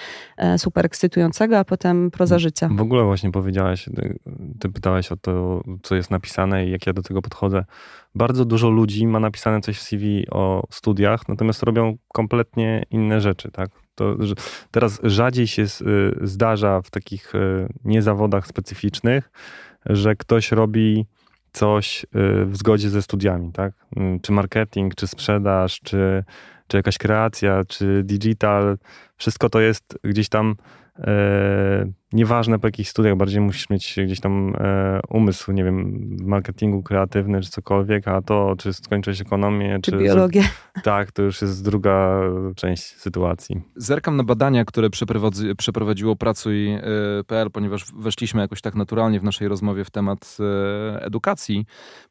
[0.58, 2.70] super ekscytującego, a potem proza życia.
[2.72, 4.20] W ogóle właśnie powiedziałaś, ty,
[4.60, 7.66] ty pytałeś o to, co jest napisane i jak ja do tego podchodzę
[8.16, 13.52] bardzo dużo ludzi ma napisane coś w CV o studiach, natomiast robią kompletnie inne rzeczy,
[13.52, 13.70] tak?
[13.96, 14.18] To,
[14.72, 15.66] teraz rzadziej się
[16.22, 19.32] zdarza w takich e, niezawodach specyficznych,
[19.86, 21.06] że ktoś robi
[21.52, 23.74] coś e, w zgodzie ze studiami, tak?
[23.96, 26.24] Mm, czy marketing, czy sprzedaż, czy,
[26.68, 28.78] czy jakaś kreacja, czy digital.
[29.18, 30.56] Wszystko to jest gdzieś tam
[32.14, 37.42] nieważne po jakich studiach, bardziej musisz mieć gdzieś tam e, umysł, nie wiem, marketingu kreatywny
[37.42, 40.44] czy cokolwiek, a to, czy skończyłeś ekonomię, czy, czy biologię.
[40.84, 42.22] Tak, to już jest druga
[42.56, 43.62] część sytuacji.
[43.76, 49.86] Zerkam na badania, które przeprowadzi, przeprowadziło Pracuj.pl, ponieważ weszliśmy jakoś tak naturalnie w naszej rozmowie
[49.86, 51.66] w temat e, edukacji.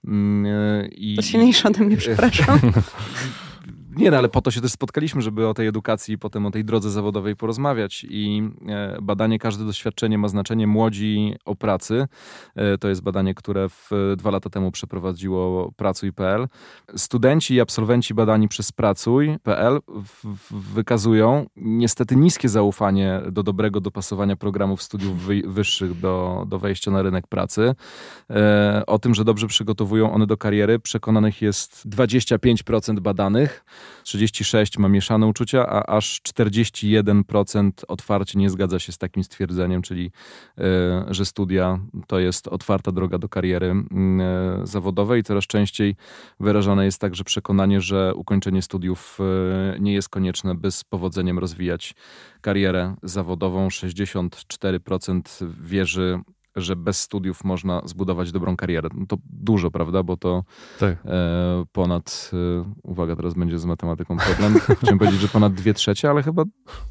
[0.04, 2.58] Mm, e, I, to silniejsze ode mnie, przepraszam.
[3.96, 6.50] Nie, no, ale po to się też spotkaliśmy, żeby o tej edukacji i potem o
[6.50, 8.06] tej drodze zawodowej porozmawiać.
[8.10, 12.06] I e, badanie Każde doświadczenie ma znaczenie Młodzi o pracy.
[12.54, 16.48] E, to jest badanie, które w, dwa lata temu przeprowadziło Pracuj.pl.
[16.96, 19.80] Studenci i absolwenci badani przez Pracuj.pl
[20.50, 27.02] wykazują niestety niskie zaufanie do dobrego dopasowania programów studiów wy, wyższych do, do wejścia na
[27.02, 27.74] rynek pracy.
[28.30, 33.64] E, o tym, że dobrze przygotowują one do kariery, przekonanych jest 25% badanych,
[34.04, 40.10] 36% ma mieszane uczucia, a aż 41% otwarcie nie zgadza się z takim stwierdzeniem, czyli
[40.58, 45.96] e, że studia to jest otwarta droga do kariery e, zawodowej coraz częściej
[46.40, 51.94] wyrażane jest także przekonanie, że ukończenie studiów e, nie jest konieczne, by z powodzeniem rozwijać
[52.40, 53.68] karierę zawodową.
[53.68, 55.20] 64%
[55.62, 56.20] wierzy
[56.56, 58.88] że bez studiów można zbudować dobrą karierę.
[58.94, 60.02] No to dużo, prawda?
[60.02, 60.44] Bo to
[60.80, 60.96] tak.
[61.04, 64.54] e, ponad, e, uwaga, teraz będzie z matematyką problem.
[64.82, 66.44] Chciałem powiedzieć, że ponad dwie trzecie, ale chyba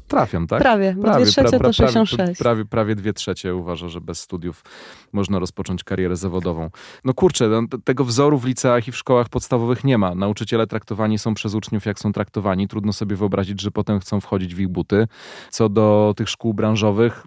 [0.08, 0.62] trafiam, tak?
[0.62, 2.18] Prawie, bo prawie dwie trzecie pra, pra, to 66.
[2.18, 4.64] Prawie, prawie, prawie dwie trzecie uważa, że bez studiów
[5.12, 6.70] można rozpocząć karierę zawodową.
[7.04, 10.14] No kurczę, no, tego wzoru w liceach i w szkołach podstawowych nie ma.
[10.14, 12.68] Nauczyciele traktowani są przez uczniów jak są traktowani.
[12.68, 15.08] Trudno sobie wyobrazić, że potem chcą wchodzić w ich buty.
[15.50, 17.26] Co do tych szkół branżowych,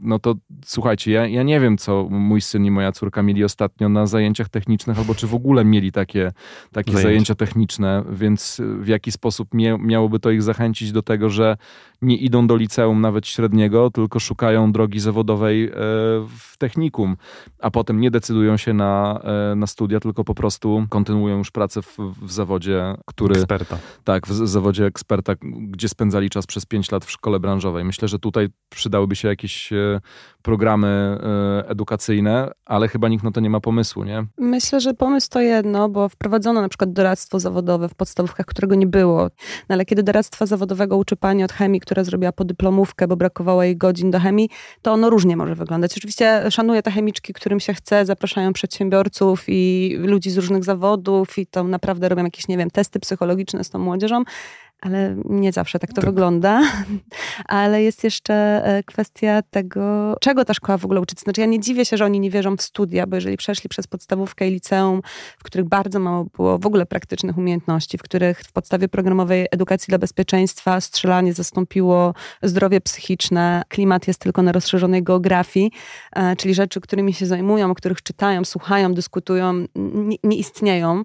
[0.00, 3.88] no to słuchajcie, ja, ja nie wiem, co mój syn i moja córka mieli ostatnio
[3.88, 6.32] na zajęciach technicznych, albo czy w ogóle mieli takie,
[6.72, 7.08] takie zajęcia.
[7.08, 11.56] zajęcia techniczne, więc w jaki sposób miałoby to ich zachęcić do tego, że
[12.02, 15.70] nie idą do liceum nawet średniego, tylko szukają drogi zawodowej e,
[16.38, 17.16] w technikum,
[17.58, 19.20] a potem nie decydują się na,
[19.52, 23.34] e, na studia, tylko po prostu kontynuują już pracę w, w zawodzie, który...
[23.34, 23.78] Eksperta.
[24.04, 27.84] Tak, w zawodzie eksperta, gdzie spędzali czas przez 5 lat w szkole branżowej.
[27.84, 30.00] Myślę, że tutaj przydałyby się jakieś e,
[30.42, 31.18] programy
[31.68, 34.24] edukacyjne, ale chyba nikt na to nie ma pomysłu, nie?
[34.38, 38.86] Myślę, że pomysł to jedno, bo wprowadzono na przykład doradztwo zawodowe w podstawówkach, którego nie
[38.86, 39.22] było.
[39.68, 43.76] No ale kiedy doradztwa zawodowego uczy pani od chemii, która zrobiła podyplomówkę, bo brakowało jej
[43.76, 44.50] godzin do chemii,
[44.82, 45.96] to ono różnie może wyglądać.
[45.96, 51.46] Oczywiście szanuję te chemiczki, którym się chce, zapraszają przedsiębiorców i ludzi z różnych zawodów i
[51.46, 54.22] to naprawdę robią jakieś, nie wiem, testy psychologiczne z tą młodzieżą,
[54.80, 56.04] ale nie zawsze tak to tak.
[56.04, 56.62] wygląda.
[57.44, 61.14] Ale jest jeszcze e, kwestia tego, czego ta szkoła w ogóle uczy.
[61.18, 63.86] Znaczy, ja nie dziwię się, że oni nie wierzą w studia, bo jeżeli przeszli przez
[63.86, 65.02] podstawówkę i liceum,
[65.38, 69.90] w których bardzo mało było w ogóle praktycznych umiejętności, w których w podstawie programowej edukacji
[69.90, 75.70] dla bezpieczeństwa strzelanie zastąpiło zdrowie psychiczne, klimat jest tylko na rozszerzonej geografii,
[76.12, 81.02] e, czyli rzeczy, którymi się zajmują, o których czytają, słuchają, dyskutują, nie, nie istnieją,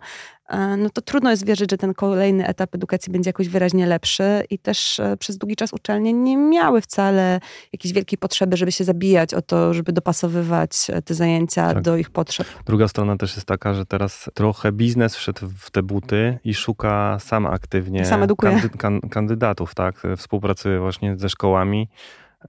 [0.78, 4.60] no to trudno jest wierzyć, że ten kolejny etap edukacji będzie jakoś wyraźnie lepszy i
[4.60, 7.40] też e, przez długi czas uczelnie nie miały wcale
[7.74, 11.84] jakiejś wielkiej potrzeby, żeby się zabijać o to, żeby dopasowywać e, te zajęcia tak.
[11.84, 12.48] do ich potrzeb.
[12.66, 17.18] Druga strona też jest taka, że teraz trochę biznes wszedł w te buty i szuka
[17.20, 20.04] sam aktywnie sam kandy, kan, kandydatów, tak?
[20.18, 21.90] Współpracuje właśnie ze szkołami,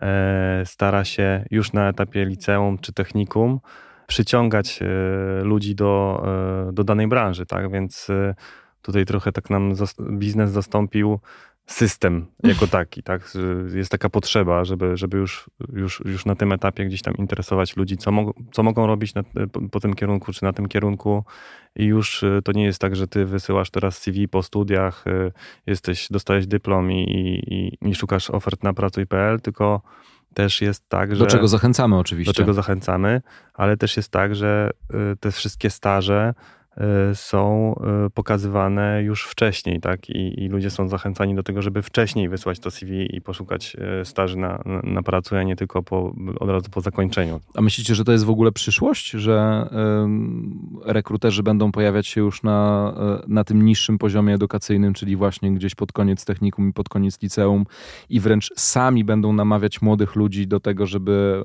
[0.01, 3.61] e, stara się już na etapie liceum czy technikum
[4.07, 6.25] przyciągać e, ludzi do,
[6.69, 7.71] e, do danej branży, tak?
[7.71, 8.35] Więc e,
[8.83, 9.75] tutaj trochę tak nam
[10.11, 11.21] biznes zastąpił
[11.67, 13.33] system jako taki, tak?
[13.75, 17.97] Jest taka potrzeba, żeby, żeby już, już, już na tym etapie gdzieś tam interesować ludzi,
[17.97, 21.25] co, mo co mogą robić na, po, po, tym kierunku, czy na tym kierunku
[21.77, 25.05] i już to nie jest tak, że ty wysyłasz teraz CV po studiach,
[25.67, 27.03] jesteś, dostajesz dyplom i,
[27.83, 29.83] i, i szukasz ofert na pracuj.pl, tylko
[30.35, 31.25] też jest tak, że...
[31.25, 32.33] Do czego zachęcamy oczywiście.
[32.33, 33.23] Do czego zachęcamy,
[33.55, 34.71] ale też jest tak, że
[35.13, 36.35] y, te wszystkie staże
[37.15, 37.75] są
[38.07, 40.11] y, pokazywane już wcześniej, tak?
[40.11, 44.39] I, I, ludzie są zachęcani do tego, żeby wcześniej wysłać to CV i poszukać staży
[44.39, 47.41] na, na pracu, a nie tylko po, od razu po zakończeniu.
[47.55, 49.69] A myślicie, że to jest w ogóle przyszłość, że
[50.87, 52.95] y, rekruterzy będą pojawiać się już na,
[53.29, 57.65] na tym niższym poziomie edukacyjnym, czyli właśnie gdzieś pod koniec technikum i pod koniec liceum
[58.09, 61.45] i wręcz sami będą namawiać młodych ludzi do tego, żeby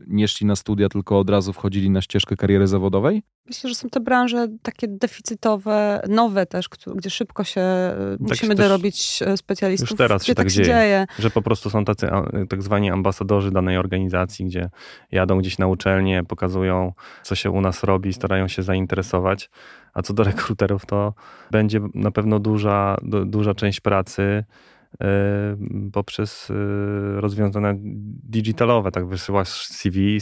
[0.00, 3.22] y, nie szli na studia, tylko od razu wchodzili na ścieżkę kariery zawodowej?
[3.46, 8.54] Myślę, że są te branże takie deficytowe, nowe też, gdzie szybko się e, tak musimy
[8.54, 9.90] dorobić e, specjalistów.
[9.90, 12.08] Już teraz się tak, tak dzieje, dzieje, że po prostu są tacy
[12.48, 14.70] tak zwani ambasadorzy danej organizacji, gdzie
[15.12, 19.50] jadą gdzieś na uczelnię, pokazują, co się u nas robi, starają się zainteresować.
[19.94, 21.14] A co do rekruterów, to
[21.50, 24.44] będzie na pewno duża, duża część pracy
[25.92, 26.54] poprzez y,
[27.20, 27.74] rozwiązania
[28.24, 28.90] digitalowe.
[28.90, 30.18] Tak wysyłasz CV,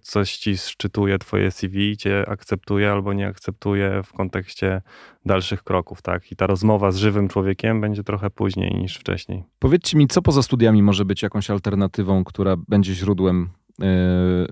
[0.00, 4.82] coś ci szczytuje twoje CV, cię akceptuje albo nie akceptuje w kontekście
[5.26, 6.32] dalszych kroków, tak?
[6.32, 9.44] I ta rozmowa z żywym człowiekiem będzie trochę później niż wcześniej.
[9.58, 13.50] Powiedzcie mi, co poza studiami może być jakąś alternatywą, która będzie źródłem
[13.82, 13.84] y,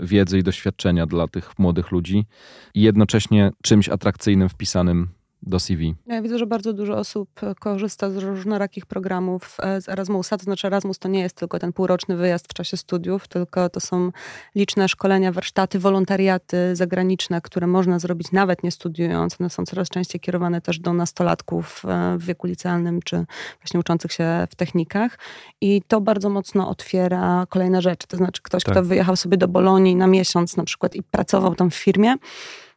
[0.00, 2.26] wiedzy i doświadczenia dla tych młodych ludzi
[2.74, 5.08] i jednocześnie czymś atrakcyjnym wpisanym
[5.42, 5.94] do CV?
[6.06, 7.28] Ja widzę, że bardzo dużo osób
[7.60, 10.38] korzysta z różnorakich programów e, z Erasmusa.
[10.38, 13.80] To znaczy, Erasmus to nie jest tylko ten półroczny wyjazd w czasie studiów, tylko to
[13.80, 14.12] są
[14.54, 19.40] liczne szkolenia, warsztaty, wolontariaty zagraniczne, które można zrobić nawet nie studiując.
[19.40, 23.24] One są coraz częściej kierowane też do nastolatków e, w wieku licealnym czy
[23.60, 25.18] właśnie uczących się w technikach.
[25.60, 28.06] I to bardzo mocno otwiera kolejne rzeczy.
[28.06, 28.74] To znaczy, ktoś, tak.
[28.74, 32.14] kto wyjechał sobie do Bolonii na miesiąc na przykład i pracował tam w firmie,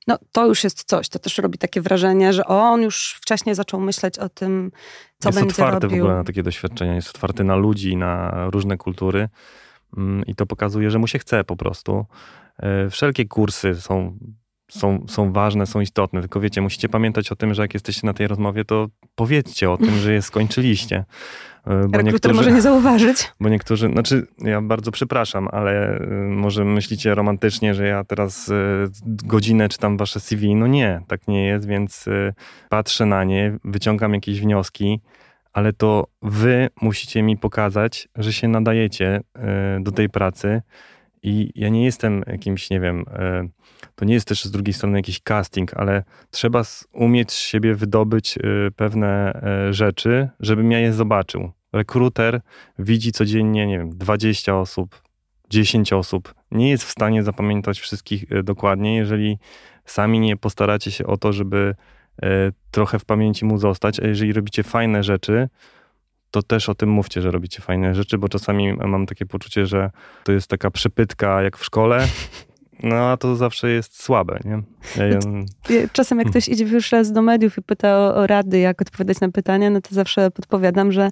[0.08, 1.10] no to już jest coś.
[1.10, 4.72] To też robi takie wrażenie, że on już wcześniej zaczął myśleć o tym,
[5.20, 6.00] co jest będzie otwarty robił.
[6.00, 9.30] w ogóle na takie doświadczenia, jest otwarty na ludzi, na różne kultury
[9.98, 12.06] mm, i to pokazuje, że mu się chce po prostu.
[12.58, 14.18] E, wszelkie kursy są
[14.72, 18.14] są, są ważne, są istotne, tylko wiecie, musicie pamiętać o tym, że jak jesteście na
[18.14, 21.06] tej rozmowie, to powiedzcie o tym, że je skończyliście.
[21.68, 23.32] E, bo niektórzy, może nie zauważyć.
[23.40, 28.54] Bo niektórzy, znaczy ja bardzo przepraszam, ale e, może myślicie romantycznie, że ja teraz e,
[29.06, 30.56] godzinę czytam wasze CV.
[30.56, 32.06] No nie, tak nie jest, więc
[32.70, 35.02] patrzę na nie, wyciągam jakieś wnioski,
[35.54, 39.22] ale to wy musicie mi pokazać, że się nadajecie
[39.80, 40.62] do tej pracy
[41.26, 43.06] i ja nie jestem jakimś, nie wiem,
[43.96, 48.38] to nie jest też z drugiej strony jakiś casting, ale trzeba umieć z siebie wydobyć
[48.38, 51.52] y, pewne e, rzeczy, żebym ja je zobaczył.
[51.74, 52.42] Rekruter
[52.80, 55.02] widzi codziennie, nie wiem, 20 osób,
[55.50, 56.34] 10 osób.
[56.52, 59.38] Nie jest w stanie zapamiętać wszystkich e, dokładnie, jeżeli
[59.86, 61.76] sami nie postaracie się o to, żeby
[62.24, 62.28] e,
[62.72, 65.50] trochę w pamięci mu zostać, a jeżeli robicie fajne rzeczy,
[66.36, 69.92] to też o tym mówcie, że robicie fajne rzeczy, bo czasami mam takie poczucie, że
[70.24, 72.08] to jest taka przepytka jak w szkole,
[72.84, 74.62] no, a to zawsze jest słabe, nie?
[75.10, 75.20] Ja,
[75.94, 79.20] Czasem jak ktoś idzie już raz do mediów i pyta o, o rady, jak odpowiadać
[79.20, 81.10] na pytania, no to zawsze podpowiadam, że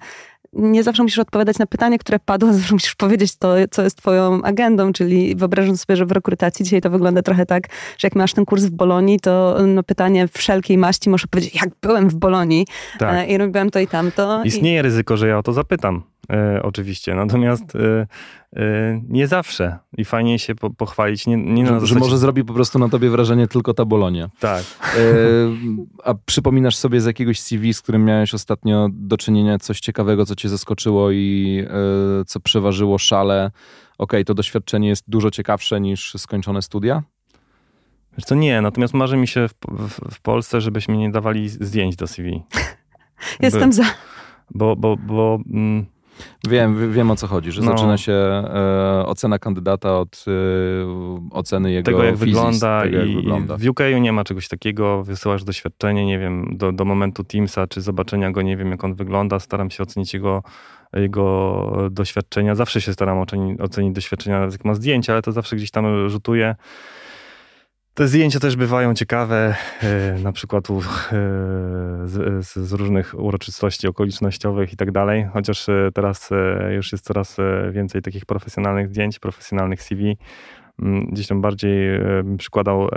[0.55, 4.41] nie zawsze musisz odpowiadać na pytanie, które padło, zawsze musisz powiedzieć to, co jest twoją
[4.41, 8.33] agendą, czyli wyobrażam sobie, że w rekrutacji dzisiaj to wygląda trochę tak, że jak masz
[8.33, 12.67] ten kurs w Bolonii, to no, pytanie wszelkiej maści możesz powiedzieć, jak byłem w Bolonii
[12.99, 13.13] tak.
[13.13, 14.43] E, i robiłem to i tamto.
[14.43, 14.81] Istnieje i...
[14.81, 16.12] ryzyko, że ja o to zapytam.
[16.31, 17.15] E, oczywiście.
[17.15, 18.07] Natomiast e,
[18.55, 19.77] e, nie zawsze.
[19.97, 21.27] I fajnie się po, pochwalić.
[21.27, 21.93] Nie, nie że, zasadzie...
[21.93, 24.29] że, może zrobi po prostu na tobie wrażenie tylko ta Bolonia.
[24.39, 24.63] Tak.
[24.83, 24.97] E,
[26.03, 30.35] a przypominasz sobie z jakiegoś CV, z którym miałeś ostatnio do czynienia, coś ciekawego, co
[30.35, 31.63] cię zaskoczyło i
[32.21, 33.51] e, co przeważyło szale?
[33.97, 37.03] Okej, okay, to doświadczenie jest dużo ciekawsze niż skończone studia?
[38.17, 38.61] Wiesz co, nie.
[38.61, 42.43] Natomiast marzy mi się w, w, w Polsce, żebyśmy nie dawali zdjęć do CV.
[43.41, 43.83] Jestem By, za.
[44.51, 45.85] Bo, bo, bo mm,
[46.47, 47.71] Wiem, wiem o co chodzi, że no.
[47.71, 52.81] zaczyna się e, ocena kandydata od e, oceny jego tego, jak fizis, wygląda.
[52.81, 53.57] Tego, jak wygląda.
[53.57, 55.03] W UK nie ma czegoś takiego.
[55.03, 58.95] Wysyłasz doświadczenie, nie wiem, do, do momentu Teamsa, czy zobaczenia go, nie wiem, jak on
[58.95, 59.39] wygląda.
[59.39, 60.43] Staram się ocenić jego,
[60.93, 62.55] jego doświadczenia.
[62.55, 66.09] Zawsze się staram ocenić, ocenić doświadczenia, nawet jak ma zdjęcia, ale to zawsze gdzieś tam
[66.09, 66.55] rzutuje.
[67.93, 70.81] Te zdjęcia też bywają ciekawe, e, na przykład u, e,
[72.05, 76.29] z, z, różnych uroczystości okolicznościowych i tak dalej, chociaż e, teraz
[76.75, 77.37] już jest coraz
[77.71, 80.17] więcej takich profesjonalnych zdjęć, profesjonalnych CV.
[80.79, 81.99] Mm, gdzieś tam bardziej
[82.37, 82.89] przykładał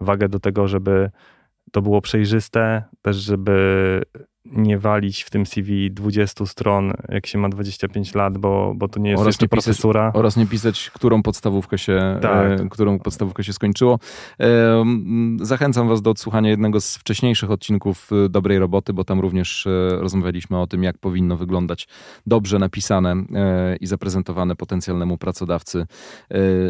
[0.00, 1.10] wagę do tego, żeby
[1.72, 4.02] to było przejrzyste, też żeby
[4.44, 9.00] nie walić w tym CV 20 stron, jak się ma 25 lat, bo, bo to
[9.00, 10.12] nie jest oraz jeszcze nie pisać, profesura.
[10.14, 12.60] Oraz nie pisać, którą podstawówkę się, e, tak.
[12.60, 13.98] e, którą podstawówkę się skończyło.
[14.40, 14.84] E,
[15.42, 19.70] zachęcam was do odsłuchania jednego z wcześniejszych odcinków e, Dobrej Roboty, bo tam również e,
[19.90, 21.88] rozmawialiśmy o tym, jak powinno wyglądać
[22.26, 25.86] dobrze napisane e, i zaprezentowane potencjalnemu pracodawcy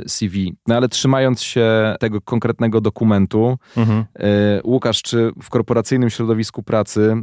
[0.06, 0.54] CV.
[0.66, 4.04] No ale trzymając się tego konkretnego dokumentu, mhm.
[4.64, 7.22] Łukasz, czy w korporacyjnym środowisku pracy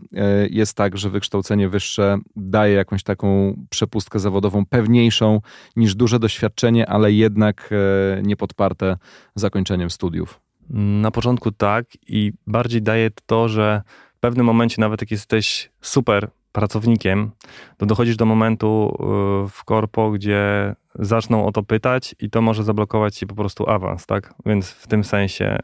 [0.51, 5.41] jest tak, że wykształcenie wyższe daje jakąś taką przepustkę zawodową pewniejszą
[5.75, 8.97] niż duże doświadczenie, ale jednak e, niepodparte
[9.35, 10.39] zakończeniem studiów.
[10.69, 13.81] Na początku tak i bardziej daje to, że
[14.15, 17.31] w pewnym momencie, nawet jak jesteś super pracownikiem,
[17.77, 22.63] to dochodzisz do momentu e, w korpo, gdzie zaczną o to pytać i to może
[22.63, 24.33] zablokować ci po prostu awans, tak?
[24.45, 25.57] Więc w tym sensie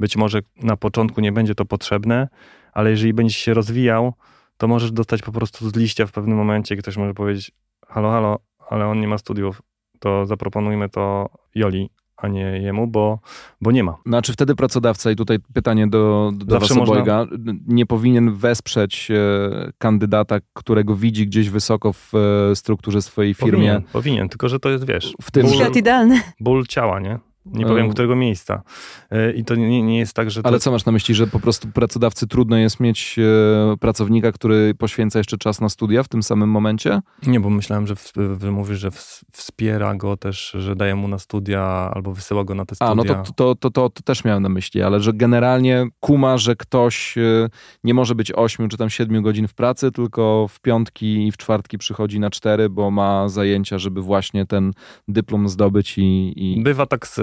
[0.00, 2.28] być może na początku nie będzie to potrzebne,
[2.72, 4.12] ale jeżeli będziesz się rozwijał,
[4.56, 7.52] to możesz dostać po prostu z liścia w pewnym momencie, ktoś może powiedzieć,
[7.88, 8.38] halo, halo,
[8.70, 9.62] ale on nie ma studiów,
[9.98, 13.18] to zaproponujmy to Joli, a nie jemu, bo,
[13.60, 13.96] bo nie ma.
[14.06, 17.26] Znaczy wtedy pracodawca, i tutaj pytanie do, do was obojga,
[17.66, 23.52] nie powinien wesprzeć e, kandydata, którego widzi gdzieś wysoko w e, strukturze swojej firmie.
[23.52, 25.14] Powinien, powinien tylko że to jest, wiesz...
[25.22, 25.46] W tym...
[25.46, 26.20] Ból, Świat idealny.
[26.40, 27.18] Ból ciała, nie?
[27.46, 28.62] Nie powiem, E, którego miejsca.
[29.10, 31.26] E, I to nie, nie jest tak, że to Ale co masz na myśli, że
[31.26, 36.08] po prostu pracodawcy trudno jest mieć e, pracownika, który poświęca jeszcze czas na studia w
[36.08, 37.00] tym samym momencie?
[37.26, 38.12] Nie, bo myślałem, że, w,
[38.42, 38.90] że mówisz, że
[39.32, 42.92] wspiera go też, że daje mu na studia albo wysyła go na te studia.
[42.92, 46.38] A, no to, to, to, to, to też miałem na myśli, ale że generalnie kuma,
[46.38, 47.48] że ktoś e,
[47.84, 51.36] nie może być 8 czy tam 7 godzin w pracy, tylko w piątki i w
[51.36, 54.72] czwartki przychodzi na 4, bo ma zajęcia, żeby właśnie ten
[55.08, 56.32] dyplom zdobyć i...
[56.36, 56.62] i...
[56.62, 57.20] Bywa tak z,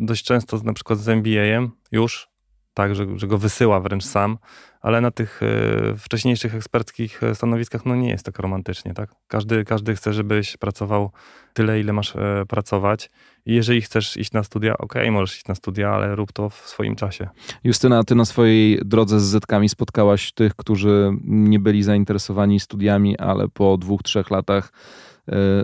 [0.00, 2.28] dość często na przykład z MBA-em już,
[2.74, 4.38] tak, że, że go wysyła wręcz sam,
[4.80, 9.10] ale na tych e, wcześniejszych eksperckich e, stanowiskach no nie jest tak romantycznie, tak?
[9.28, 11.10] Każdy, każdy chce, żebyś pracował
[11.52, 13.10] tyle, ile masz e, pracować
[13.46, 16.54] i jeżeli chcesz iść na studia, okej, możesz iść na studia, ale rób to w
[16.54, 17.28] swoim czasie.
[17.64, 23.48] Justyna, ty na swojej drodze z zetkami spotkałaś tych, którzy nie byli zainteresowani studiami, ale
[23.48, 24.72] po dwóch, trzech latach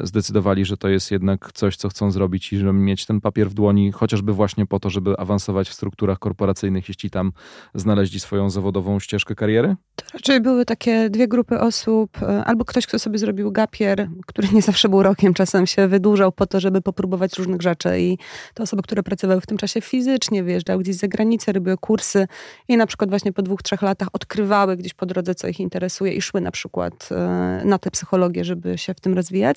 [0.02, 3.54] zdecydowali, że to jest jednak coś, co chcą zrobić i żeby mieć ten papier w
[3.54, 7.32] dłoni, chociażby właśnie po to, żeby awansować w strukturach korporacyjnych, jeśli tam
[7.74, 9.76] znaleźli swoją zawodową ścieżkę kariery?
[9.96, 14.48] To raczej były takie dwie grupy osób, e, albo ktoś, kto sobie zrobił gapier, który
[14.52, 18.18] nie zawsze był rokiem, czasem się wydłużał po to, żeby popróbować różnych rzeczy i
[18.54, 22.26] te osoby, które pracowały w tym czasie fizycznie, wyjeżdżały gdzieś za granicę, robiły kursy
[22.68, 26.12] i na przykład właśnie po dwóch, trzech latach odkrywały gdzieś po drodze, co ich interesuje
[26.12, 29.53] i szły na przykład e, na tę psychologię, żeby się w tym rozwijać,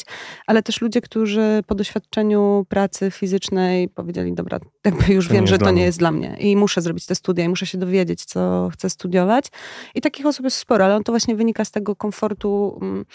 [0.47, 5.57] ale też ludzie, którzy po doświadczeniu pracy fizycznej powiedzieli, dobra, jakby już To wiem, że
[5.57, 8.69] to nie jest dla mnie i muszę zrobić te studia i muszę się dowiedzieć, co
[8.73, 9.45] chcę studiować.
[9.95, 13.05] I takich osób jest sporo, ale on to właśnie wynika z tego komfortu, mm,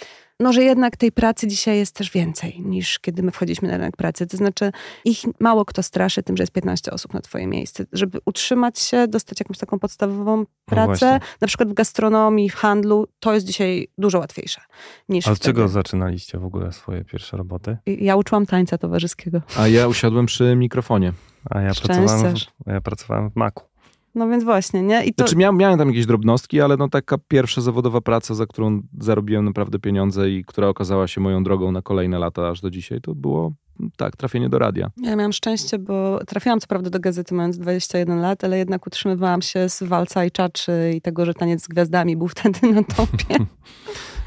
[0.42, 3.96] no, że jednak tej pracy dzisiaj jest też więcej niż kiedy my wchodziliśmy na rynek
[3.96, 4.26] pracy.
[4.26, 4.72] To znaczy,
[5.04, 7.84] ich mało kto straszy tym, że jest 15 osób na twoje miejsce.
[7.92, 11.20] Żeby utrzymać się, dostać jakąś taką podstawową pracę, właśnie.
[11.40, 14.60] na przykład w gastronomii, w handlu, to jest dzisiaj dużo łatwiejsze
[15.08, 15.48] niż A od wtedy.
[15.48, 17.76] czego zaczynaliście w ogóle swoje pierwsze roboty?
[17.86, 19.40] Ja uczyłam tańca towarzyskiego.
[19.56, 21.12] A ja usiadłem przy mikrofonie.
[21.50, 23.71] A ja pracowałem, w, ja pracowałem w Macu.
[24.14, 25.04] No więc właśnie, nie?
[25.04, 28.46] I to, Znaczy miałem, miałem tam jakieś drobnostki, ale no taka pierwsza zawodowa praca, za
[28.46, 32.70] którą zarobiłem naprawdę pieniądze i która okazała się moją drogą na kolejne lata aż do
[32.70, 33.52] dzisiaj, to było
[33.96, 34.90] tak, trafienie do radia.
[35.02, 39.42] Ja miałam szczęście, bo trafiłam co prawda do gazety mając 21 lat, ale jednak utrzymywałam
[39.42, 43.36] się z walca i czaczy i tego, że taniec z gwiazdami był wtedy na topie.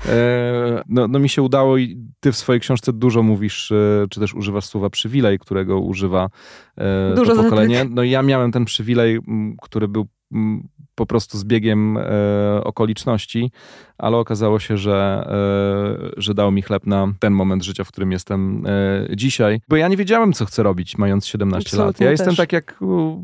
[0.09, 4.19] E, no, no mi się udało i ty w swojej książce dużo mówisz, e, czy
[4.19, 6.29] też używasz słowa przywilej, którego używa
[6.77, 7.85] e, Dużo to pokolenie.
[7.89, 9.19] No i ja miałem ten przywilej,
[9.61, 10.05] który był
[10.95, 11.97] po prostu zbiegiem
[12.63, 13.51] okoliczności,
[13.97, 15.27] ale okazało się, że,
[16.07, 19.61] e, że dał mi chleb na ten moment życia, w którym jestem e, dzisiaj.
[19.69, 21.87] Bo ja nie wiedziałem, co chcę robić, mając 17 lat.
[21.87, 22.37] Absolutnie Ja jestem też.
[22.37, 22.79] tak jak,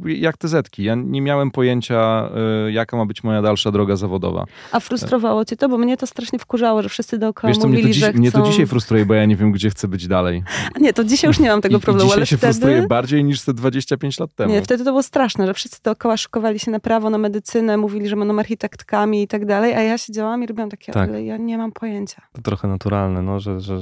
[0.05, 0.83] jak te zetki.
[0.83, 2.29] Ja nie miałem pojęcia,
[2.67, 4.45] e, jaka ma być moja dalsza droga zawodowa.
[4.71, 5.69] A frustrowało cię to?
[5.69, 8.09] Bo mnie to strasznie wkurzało, że wszyscy dookoła Wiesz co, mnie mówili, to, dziś, że
[8.09, 8.19] chcą...
[8.19, 10.43] mnie to dzisiaj frustruje, bo ja nie wiem, gdzie chcę być dalej.
[10.75, 12.53] A Nie, to dzisiaj już nie mam tego I, problemu, i dzisiaj ale się wtedy...
[12.53, 14.53] frustruję bardziej niż te 25 lat temu.
[14.53, 18.07] Nie, wtedy to było straszne, że wszyscy dookoła szykowali się na prawo, na medycynę, mówili,
[18.09, 21.09] że będą architektkami i tak dalej, a ja siedziałam i robiłam takie, Tak.
[21.09, 22.21] ale ja nie mam pojęcia.
[22.33, 23.79] To trochę naturalne, no, że, że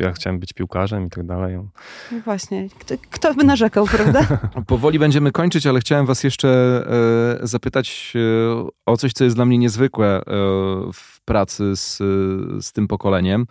[0.00, 1.56] ja chciałem być piłkarzem i tak dalej.
[2.12, 4.26] No właśnie, kto, kto by narzekał, prawda?
[4.66, 6.48] Powoli będziemy kończyć, ale chciałem was jeszcze
[7.42, 10.22] e, zapytać e, o coś, co jest dla mnie niezwykłe e,
[10.92, 11.96] w pracy z,
[12.64, 13.46] z tym pokoleniem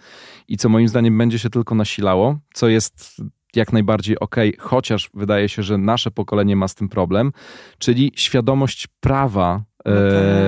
[0.48, 3.22] i co moim zdaniem będzie się tylko nasilało, co jest
[3.56, 7.32] jak najbardziej okej, chociaż wydaje się, że nasze pokolenie ma z tym problem,
[7.78, 9.92] czyli świadomość prawa No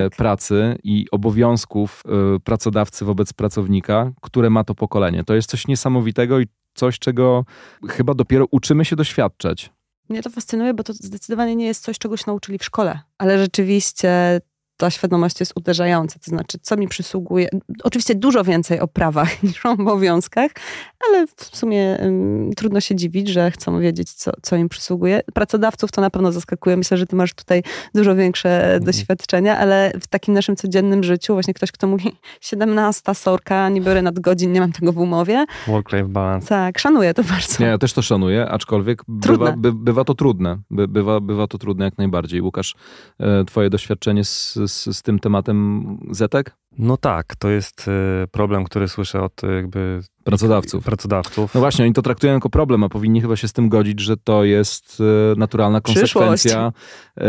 [0.08, 0.16] tak.
[0.16, 5.24] pracy i obowiązków e, pracodawcy wobec pracownika, które ma to pokolenie.
[5.24, 7.44] To jest coś niesamowitego i coś, czego
[7.88, 9.70] chyba dopiero uczymy się doświadczać.
[10.08, 13.38] Mnie to fascynuje, bo to zdecydowanie nie jest coś, czego się nauczyli w szkole, ale
[13.38, 14.40] rzeczywiście
[14.76, 16.18] ta świadomość jest uderzająca.
[16.18, 17.48] To znaczy, co mi przysługuje.
[17.84, 20.50] Oczywiście dużo więcej o prawach niż o obowiązkach,
[21.08, 25.20] ale w sumie ym, trudno się dziwić, że chcą wiedzieć, co, co im przysługuje.
[25.34, 26.76] Pracodawców to na pewno zaskakuje.
[26.76, 27.62] Myślę, że ty masz tutaj
[27.94, 33.68] dużo większe doświadczenia, ale w takim naszym codziennym życiu, właśnie ktoś, kto mówi 17 sorka,
[33.68, 35.46] nie biorę nadgodzin, nie mam tego w umowie.
[35.66, 36.48] Work-life balance.
[36.48, 37.56] Tak, szanuję to bardzo.
[37.60, 40.58] Nie, ja też to szanuję, aczkolwiek bywa, by, bywa to trudne.
[40.70, 42.40] By, bywa, bywa to trudne jak najbardziej.
[42.42, 42.74] Łukasz,
[43.20, 46.56] e, twoje doświadczenie z, z, z tym tematem zetek?
[46.78, 50.84] No tak, to jest e, problem, który słyszę od e, jakby Pracodawców.
[50.84, 51.54] pracodawców.
[51.54, 54.16] No właśnie, oni to traktują jako problem, a powinni chyba się z tym godzić, że
[54.16, 54.98] to jest
[55.34, 56.12] e, naturalna Przyszłość.
[56.12, 56.72] konsekwencja
[57.16, 57.22] e,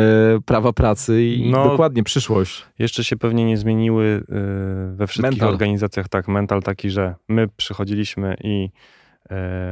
[0.45, 1.63] prawa pracy i No.
[1.69, 2.65] dokładnie przyszłość.
[2.79, 4.23] Jeszcze się pewnie nie zmieniły
[4.93, 5.49] we wszystkich Mental.
[5.49, 8.69] organizacjach tak mental taki, że my przychodziliśmy i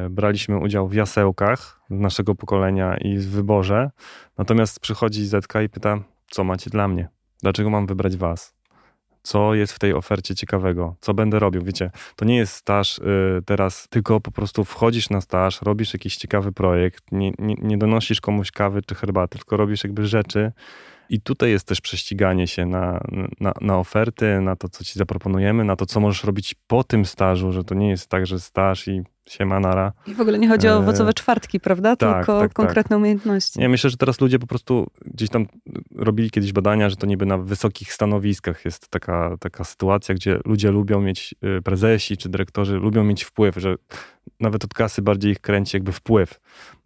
[0.10, 3.90] braliśmy udział w jasełkach naszego pokolenia i w wyborze.
[4.38, 5.98] Natomiast przychodzi Zetka i pyta,
[6.30, 7.08] co macie dla mnie?
[7.46, 8.56] Dlaczego mam wybrać was?
[9.24, 11.64] co jest w tej ofercie ciekawego, co będę robił.
[11.64, 13.02] Wiecie, to nie jest staż y,
[13.46, 18.22] teraz, tylko po prostu wchodzisz na staż, robisz jakiś ciekawy projekt, nie, nie, nie donosisz
[18.22, 20.52] komuś kawy czy herbaty, tylko robisz jakby rzeczy.
[21.10, 23.02] I tutaj jest też prześciganie się na,
[23.40, 27.06] na, na, oferty, na to, co ci zaproponujemy, na to, co możesz robić po tym
[27.06, 29.94] stażu, że to nie jest tak, że staż i siema nara.
[30.08, 31.96] I w ogóle nie chodzi o e, owocowe czwartki, prawda?
[31.96, 32.98] Tak, Tylko tak, konkretne tak.
[32.98, 33.60] umiejętności.
[33.60, 35.46] Nie, myślę, że teraz ludzie po prostu gdzieś tam
[35.96, 40.72] robili kiedyś badania, że to niby na wysokich stanowiskach jest taka, taka sytuacja, gdzie ludzie
[40.72, 43.76] lubią mieć, y, prezesi czy dyrektorzy lubią mieć wpływ, że
[44.40, 46.40] nawet od kasy bardziej ich kręci jakby wpływ.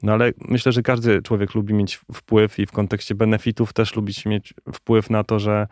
[0.03, 4.13] No ale myślę, że każdy człowiek lubi mieć wpływ i w kontekście benefitów też lubi
[4.25, 5.67] mieć wpływ na to, że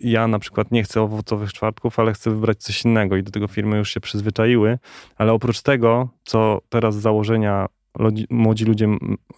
[0.00, 3.48] ja na przykład nie chcę owocowych czwartków, ale chcę wybrać coś innego i do tego
[3.48, 4.78] firmy już się przyzwyczaiły,
[5.16, 7.66] ale oprócz tego, co teraz z założenia
[7.98, 8.88] ludzi, młodzi ludzie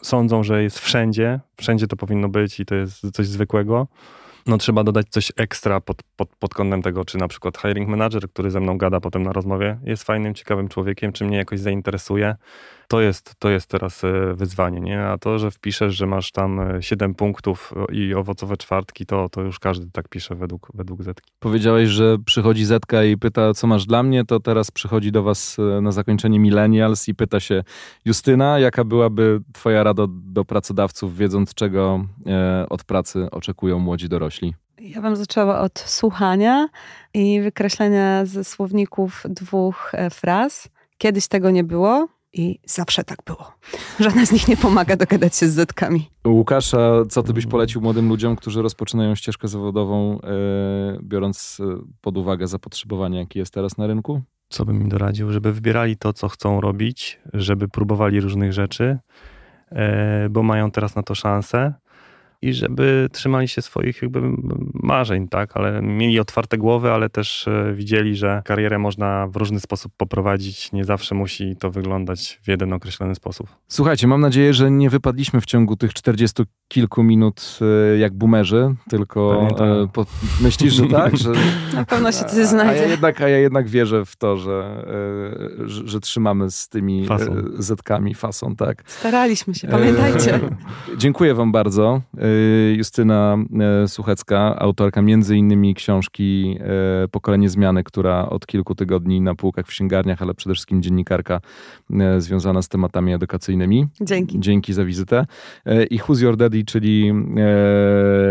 [0.03, 3.87] sądzą, że jest wszędzie, wszędzie to powinno być i to jest coś zwykłego,
[4.47, 8.29] no trzeba dodać coś ekstra pod, pod, pod kątem tego, czy na przykład hiring manager,
[8.29, 12.35] który ze mną gada potem na rozmowie, jest fajnym, ciekawym człowiekiem, czy mnie jakoś zainteresuje,
[12.89, 15.03] to jest, to jest teraz e, wyzwanie, nie?
[15.03, 19.43] A to, że wpiszesz, że masz tam 7 e, punktów i owocowe czwartki, to, to
[19.43, 21.33] już każdy tak pisze według, według Zetki.
[21.39, 25.57] Powiedziałeś, że przychodzi Zetka i pyta, co masz dla mnie, to teraz przychodzi do was
[25.59, 27.65] e, na zakończenie Millennials i pyta się
[28.05, 32.05] Justyna, jaka byłaby twoja rada do pracodawców, wiedząc czego
[32.71, 34.55] od pracy oczekują młodzi dorośli?
[34.81, 36.69] Ja bym zaczęła od słuchania
[37.15, 40.69] i wykreślenia ze słowników dwóch fraz.
[40.99, 43.53] Kiedyś tego nie było, i zawsze tak było.
[44.01, 46.11] Żadna z nich nie pomaga dogadać się z zetkami.
[46.27, 52.19] Łukasza, co ty byś polecił młodym ludziom, którzy rozpoczynają ścieżkę zawodową, e, biorąc e, pod
[52.19, 54.23] uwagę zapotrzebowanie, jakie jest teraz na rynku?
[54.49, 55.33] Co bym im doradził?
[55.33, 58.99] Żeby wybierali to, co chcą robić, żeby próbowali różnych rzeczy,
[59.71, 61.75] e, bo mają teraz na to szansę
[62.47, 64.21] i żeby trzymali się swoich jakby
[64.75, 69.61] marzeń, tak, ale mieli otwarte głowy, ale też e, widzieli, że karierę można w różny
[69.61, 73.47] sposób poprowadzić, nie zawsze musi to wyglądać w jeden określony sposób.
[73.69, 77.59] Słuchajcie, mam nadzieję, że nie wypadliśmy w ciągu tych 40 kilku minut
[77.95, 79.69] e, jak boomerzy, tylko tak.
[79.93, 80.07] po,
[80.41, 81.17] myślisz, że tak?
[81.17, 81.31] Że,
[81.75, 82.83] Na pewno się coś znajdzie.
[82.83, 84.87] A ja jednak, a ja jednak wierzę w to, że,
[85.65, 87.35] że, że trzymamy z tymi fasą.
[87.59, 88.83] zetkami fasą, tak.
[88.87, 90.41] Staraliśmy się, pamiętajcie.
[90.97, 92.03] Dziękuję wam bardzo.
[92.77, 93.39] Justyna
[93.85, 96.59] y, Suchecka, autorka między innymi książki
[97.05, 101.41] y, Pokolenie Zmiany, która od kilku tygodni na półkach w księgarniach, ale przede wszystkim dziennikarka
[102.19, 103.87] związana z tematami edukacyjnymi.
[104.01, 104.41] Dzięki.
[104.41, 105.27] Dzięki za wizytę.
[105.91, 107.13] I Who's Your Daddy, czyli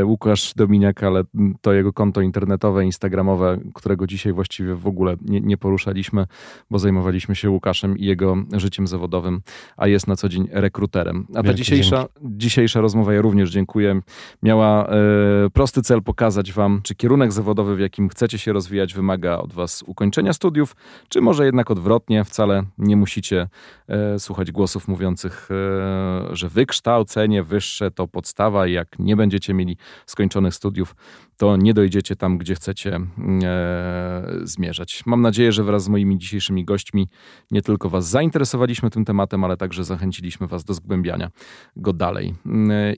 [0.03, 1.23] Łukasz Dominiak, ale
[1.61, 6.25] to jego konto internetowe, instagramowe, którego dzisiaj właściwie w ogóle nie, nie poruszaliśmy,
[6.71, 9.41] bo zajmowaliśmy się Łukaszem i jego życiem zawodowym,
[9.77, 11.27] a jest na co dzień rekruterem.
[11.35, 13.84] A ta dzisiejsza, dzisiejsza rozmowa, ja również dziękuję
[14.43, 14.93] miała e,
[15.53, 19.83] prosty cel pokazać Wam, czy kierunek zawodowy, w jakim chcecie się rozwijać, wymaga od Was
[19.87, 20.75] ukończenia studiów,
[21.09, 23.47] czy może jednak odwrotnie, wcale nie musicie
[23.87, 29.77] e, słuchać głosów mówiących, e, że wykształcenie wyższe to podstawa i jak nie będziecie mieli
[30.05, 30.95] skończonych studiów,
[31.37, 32.99] to nie dojdziecie tam, gdzie chcecie
[34.43, 35.03] zmierzać.
[35.05, 37.07] Mam nadzieję, że wraz z moimi dzisiejszymi gośćmi
[37.51, 41.31] nie tylko Was zainteresowaliśmy tym tematem, ale także zachęciliśmy Was do zgłębiania
[41.75, 42.33] go dalej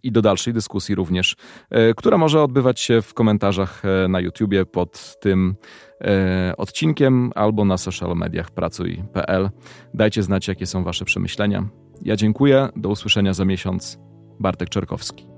[0.04, 1.36] i do dalszej dyskusji dyskusji również,
[1.70, 5.56] e, która może odbywać się w komentarzach e, na YouTubie pod tym
[6.02, 9.50] e, odcinkiem albo na social mediach pracuj.pl.
[9.94, 11.70] Dajcie znać, jakie są Wasze przemyślenia.
[12.02, 12.70] Ja dziękuję.
[12.76, 14.00] Do usłyszenia za miesiąc.
[14.40, 15.37] Bartek Czerkowski.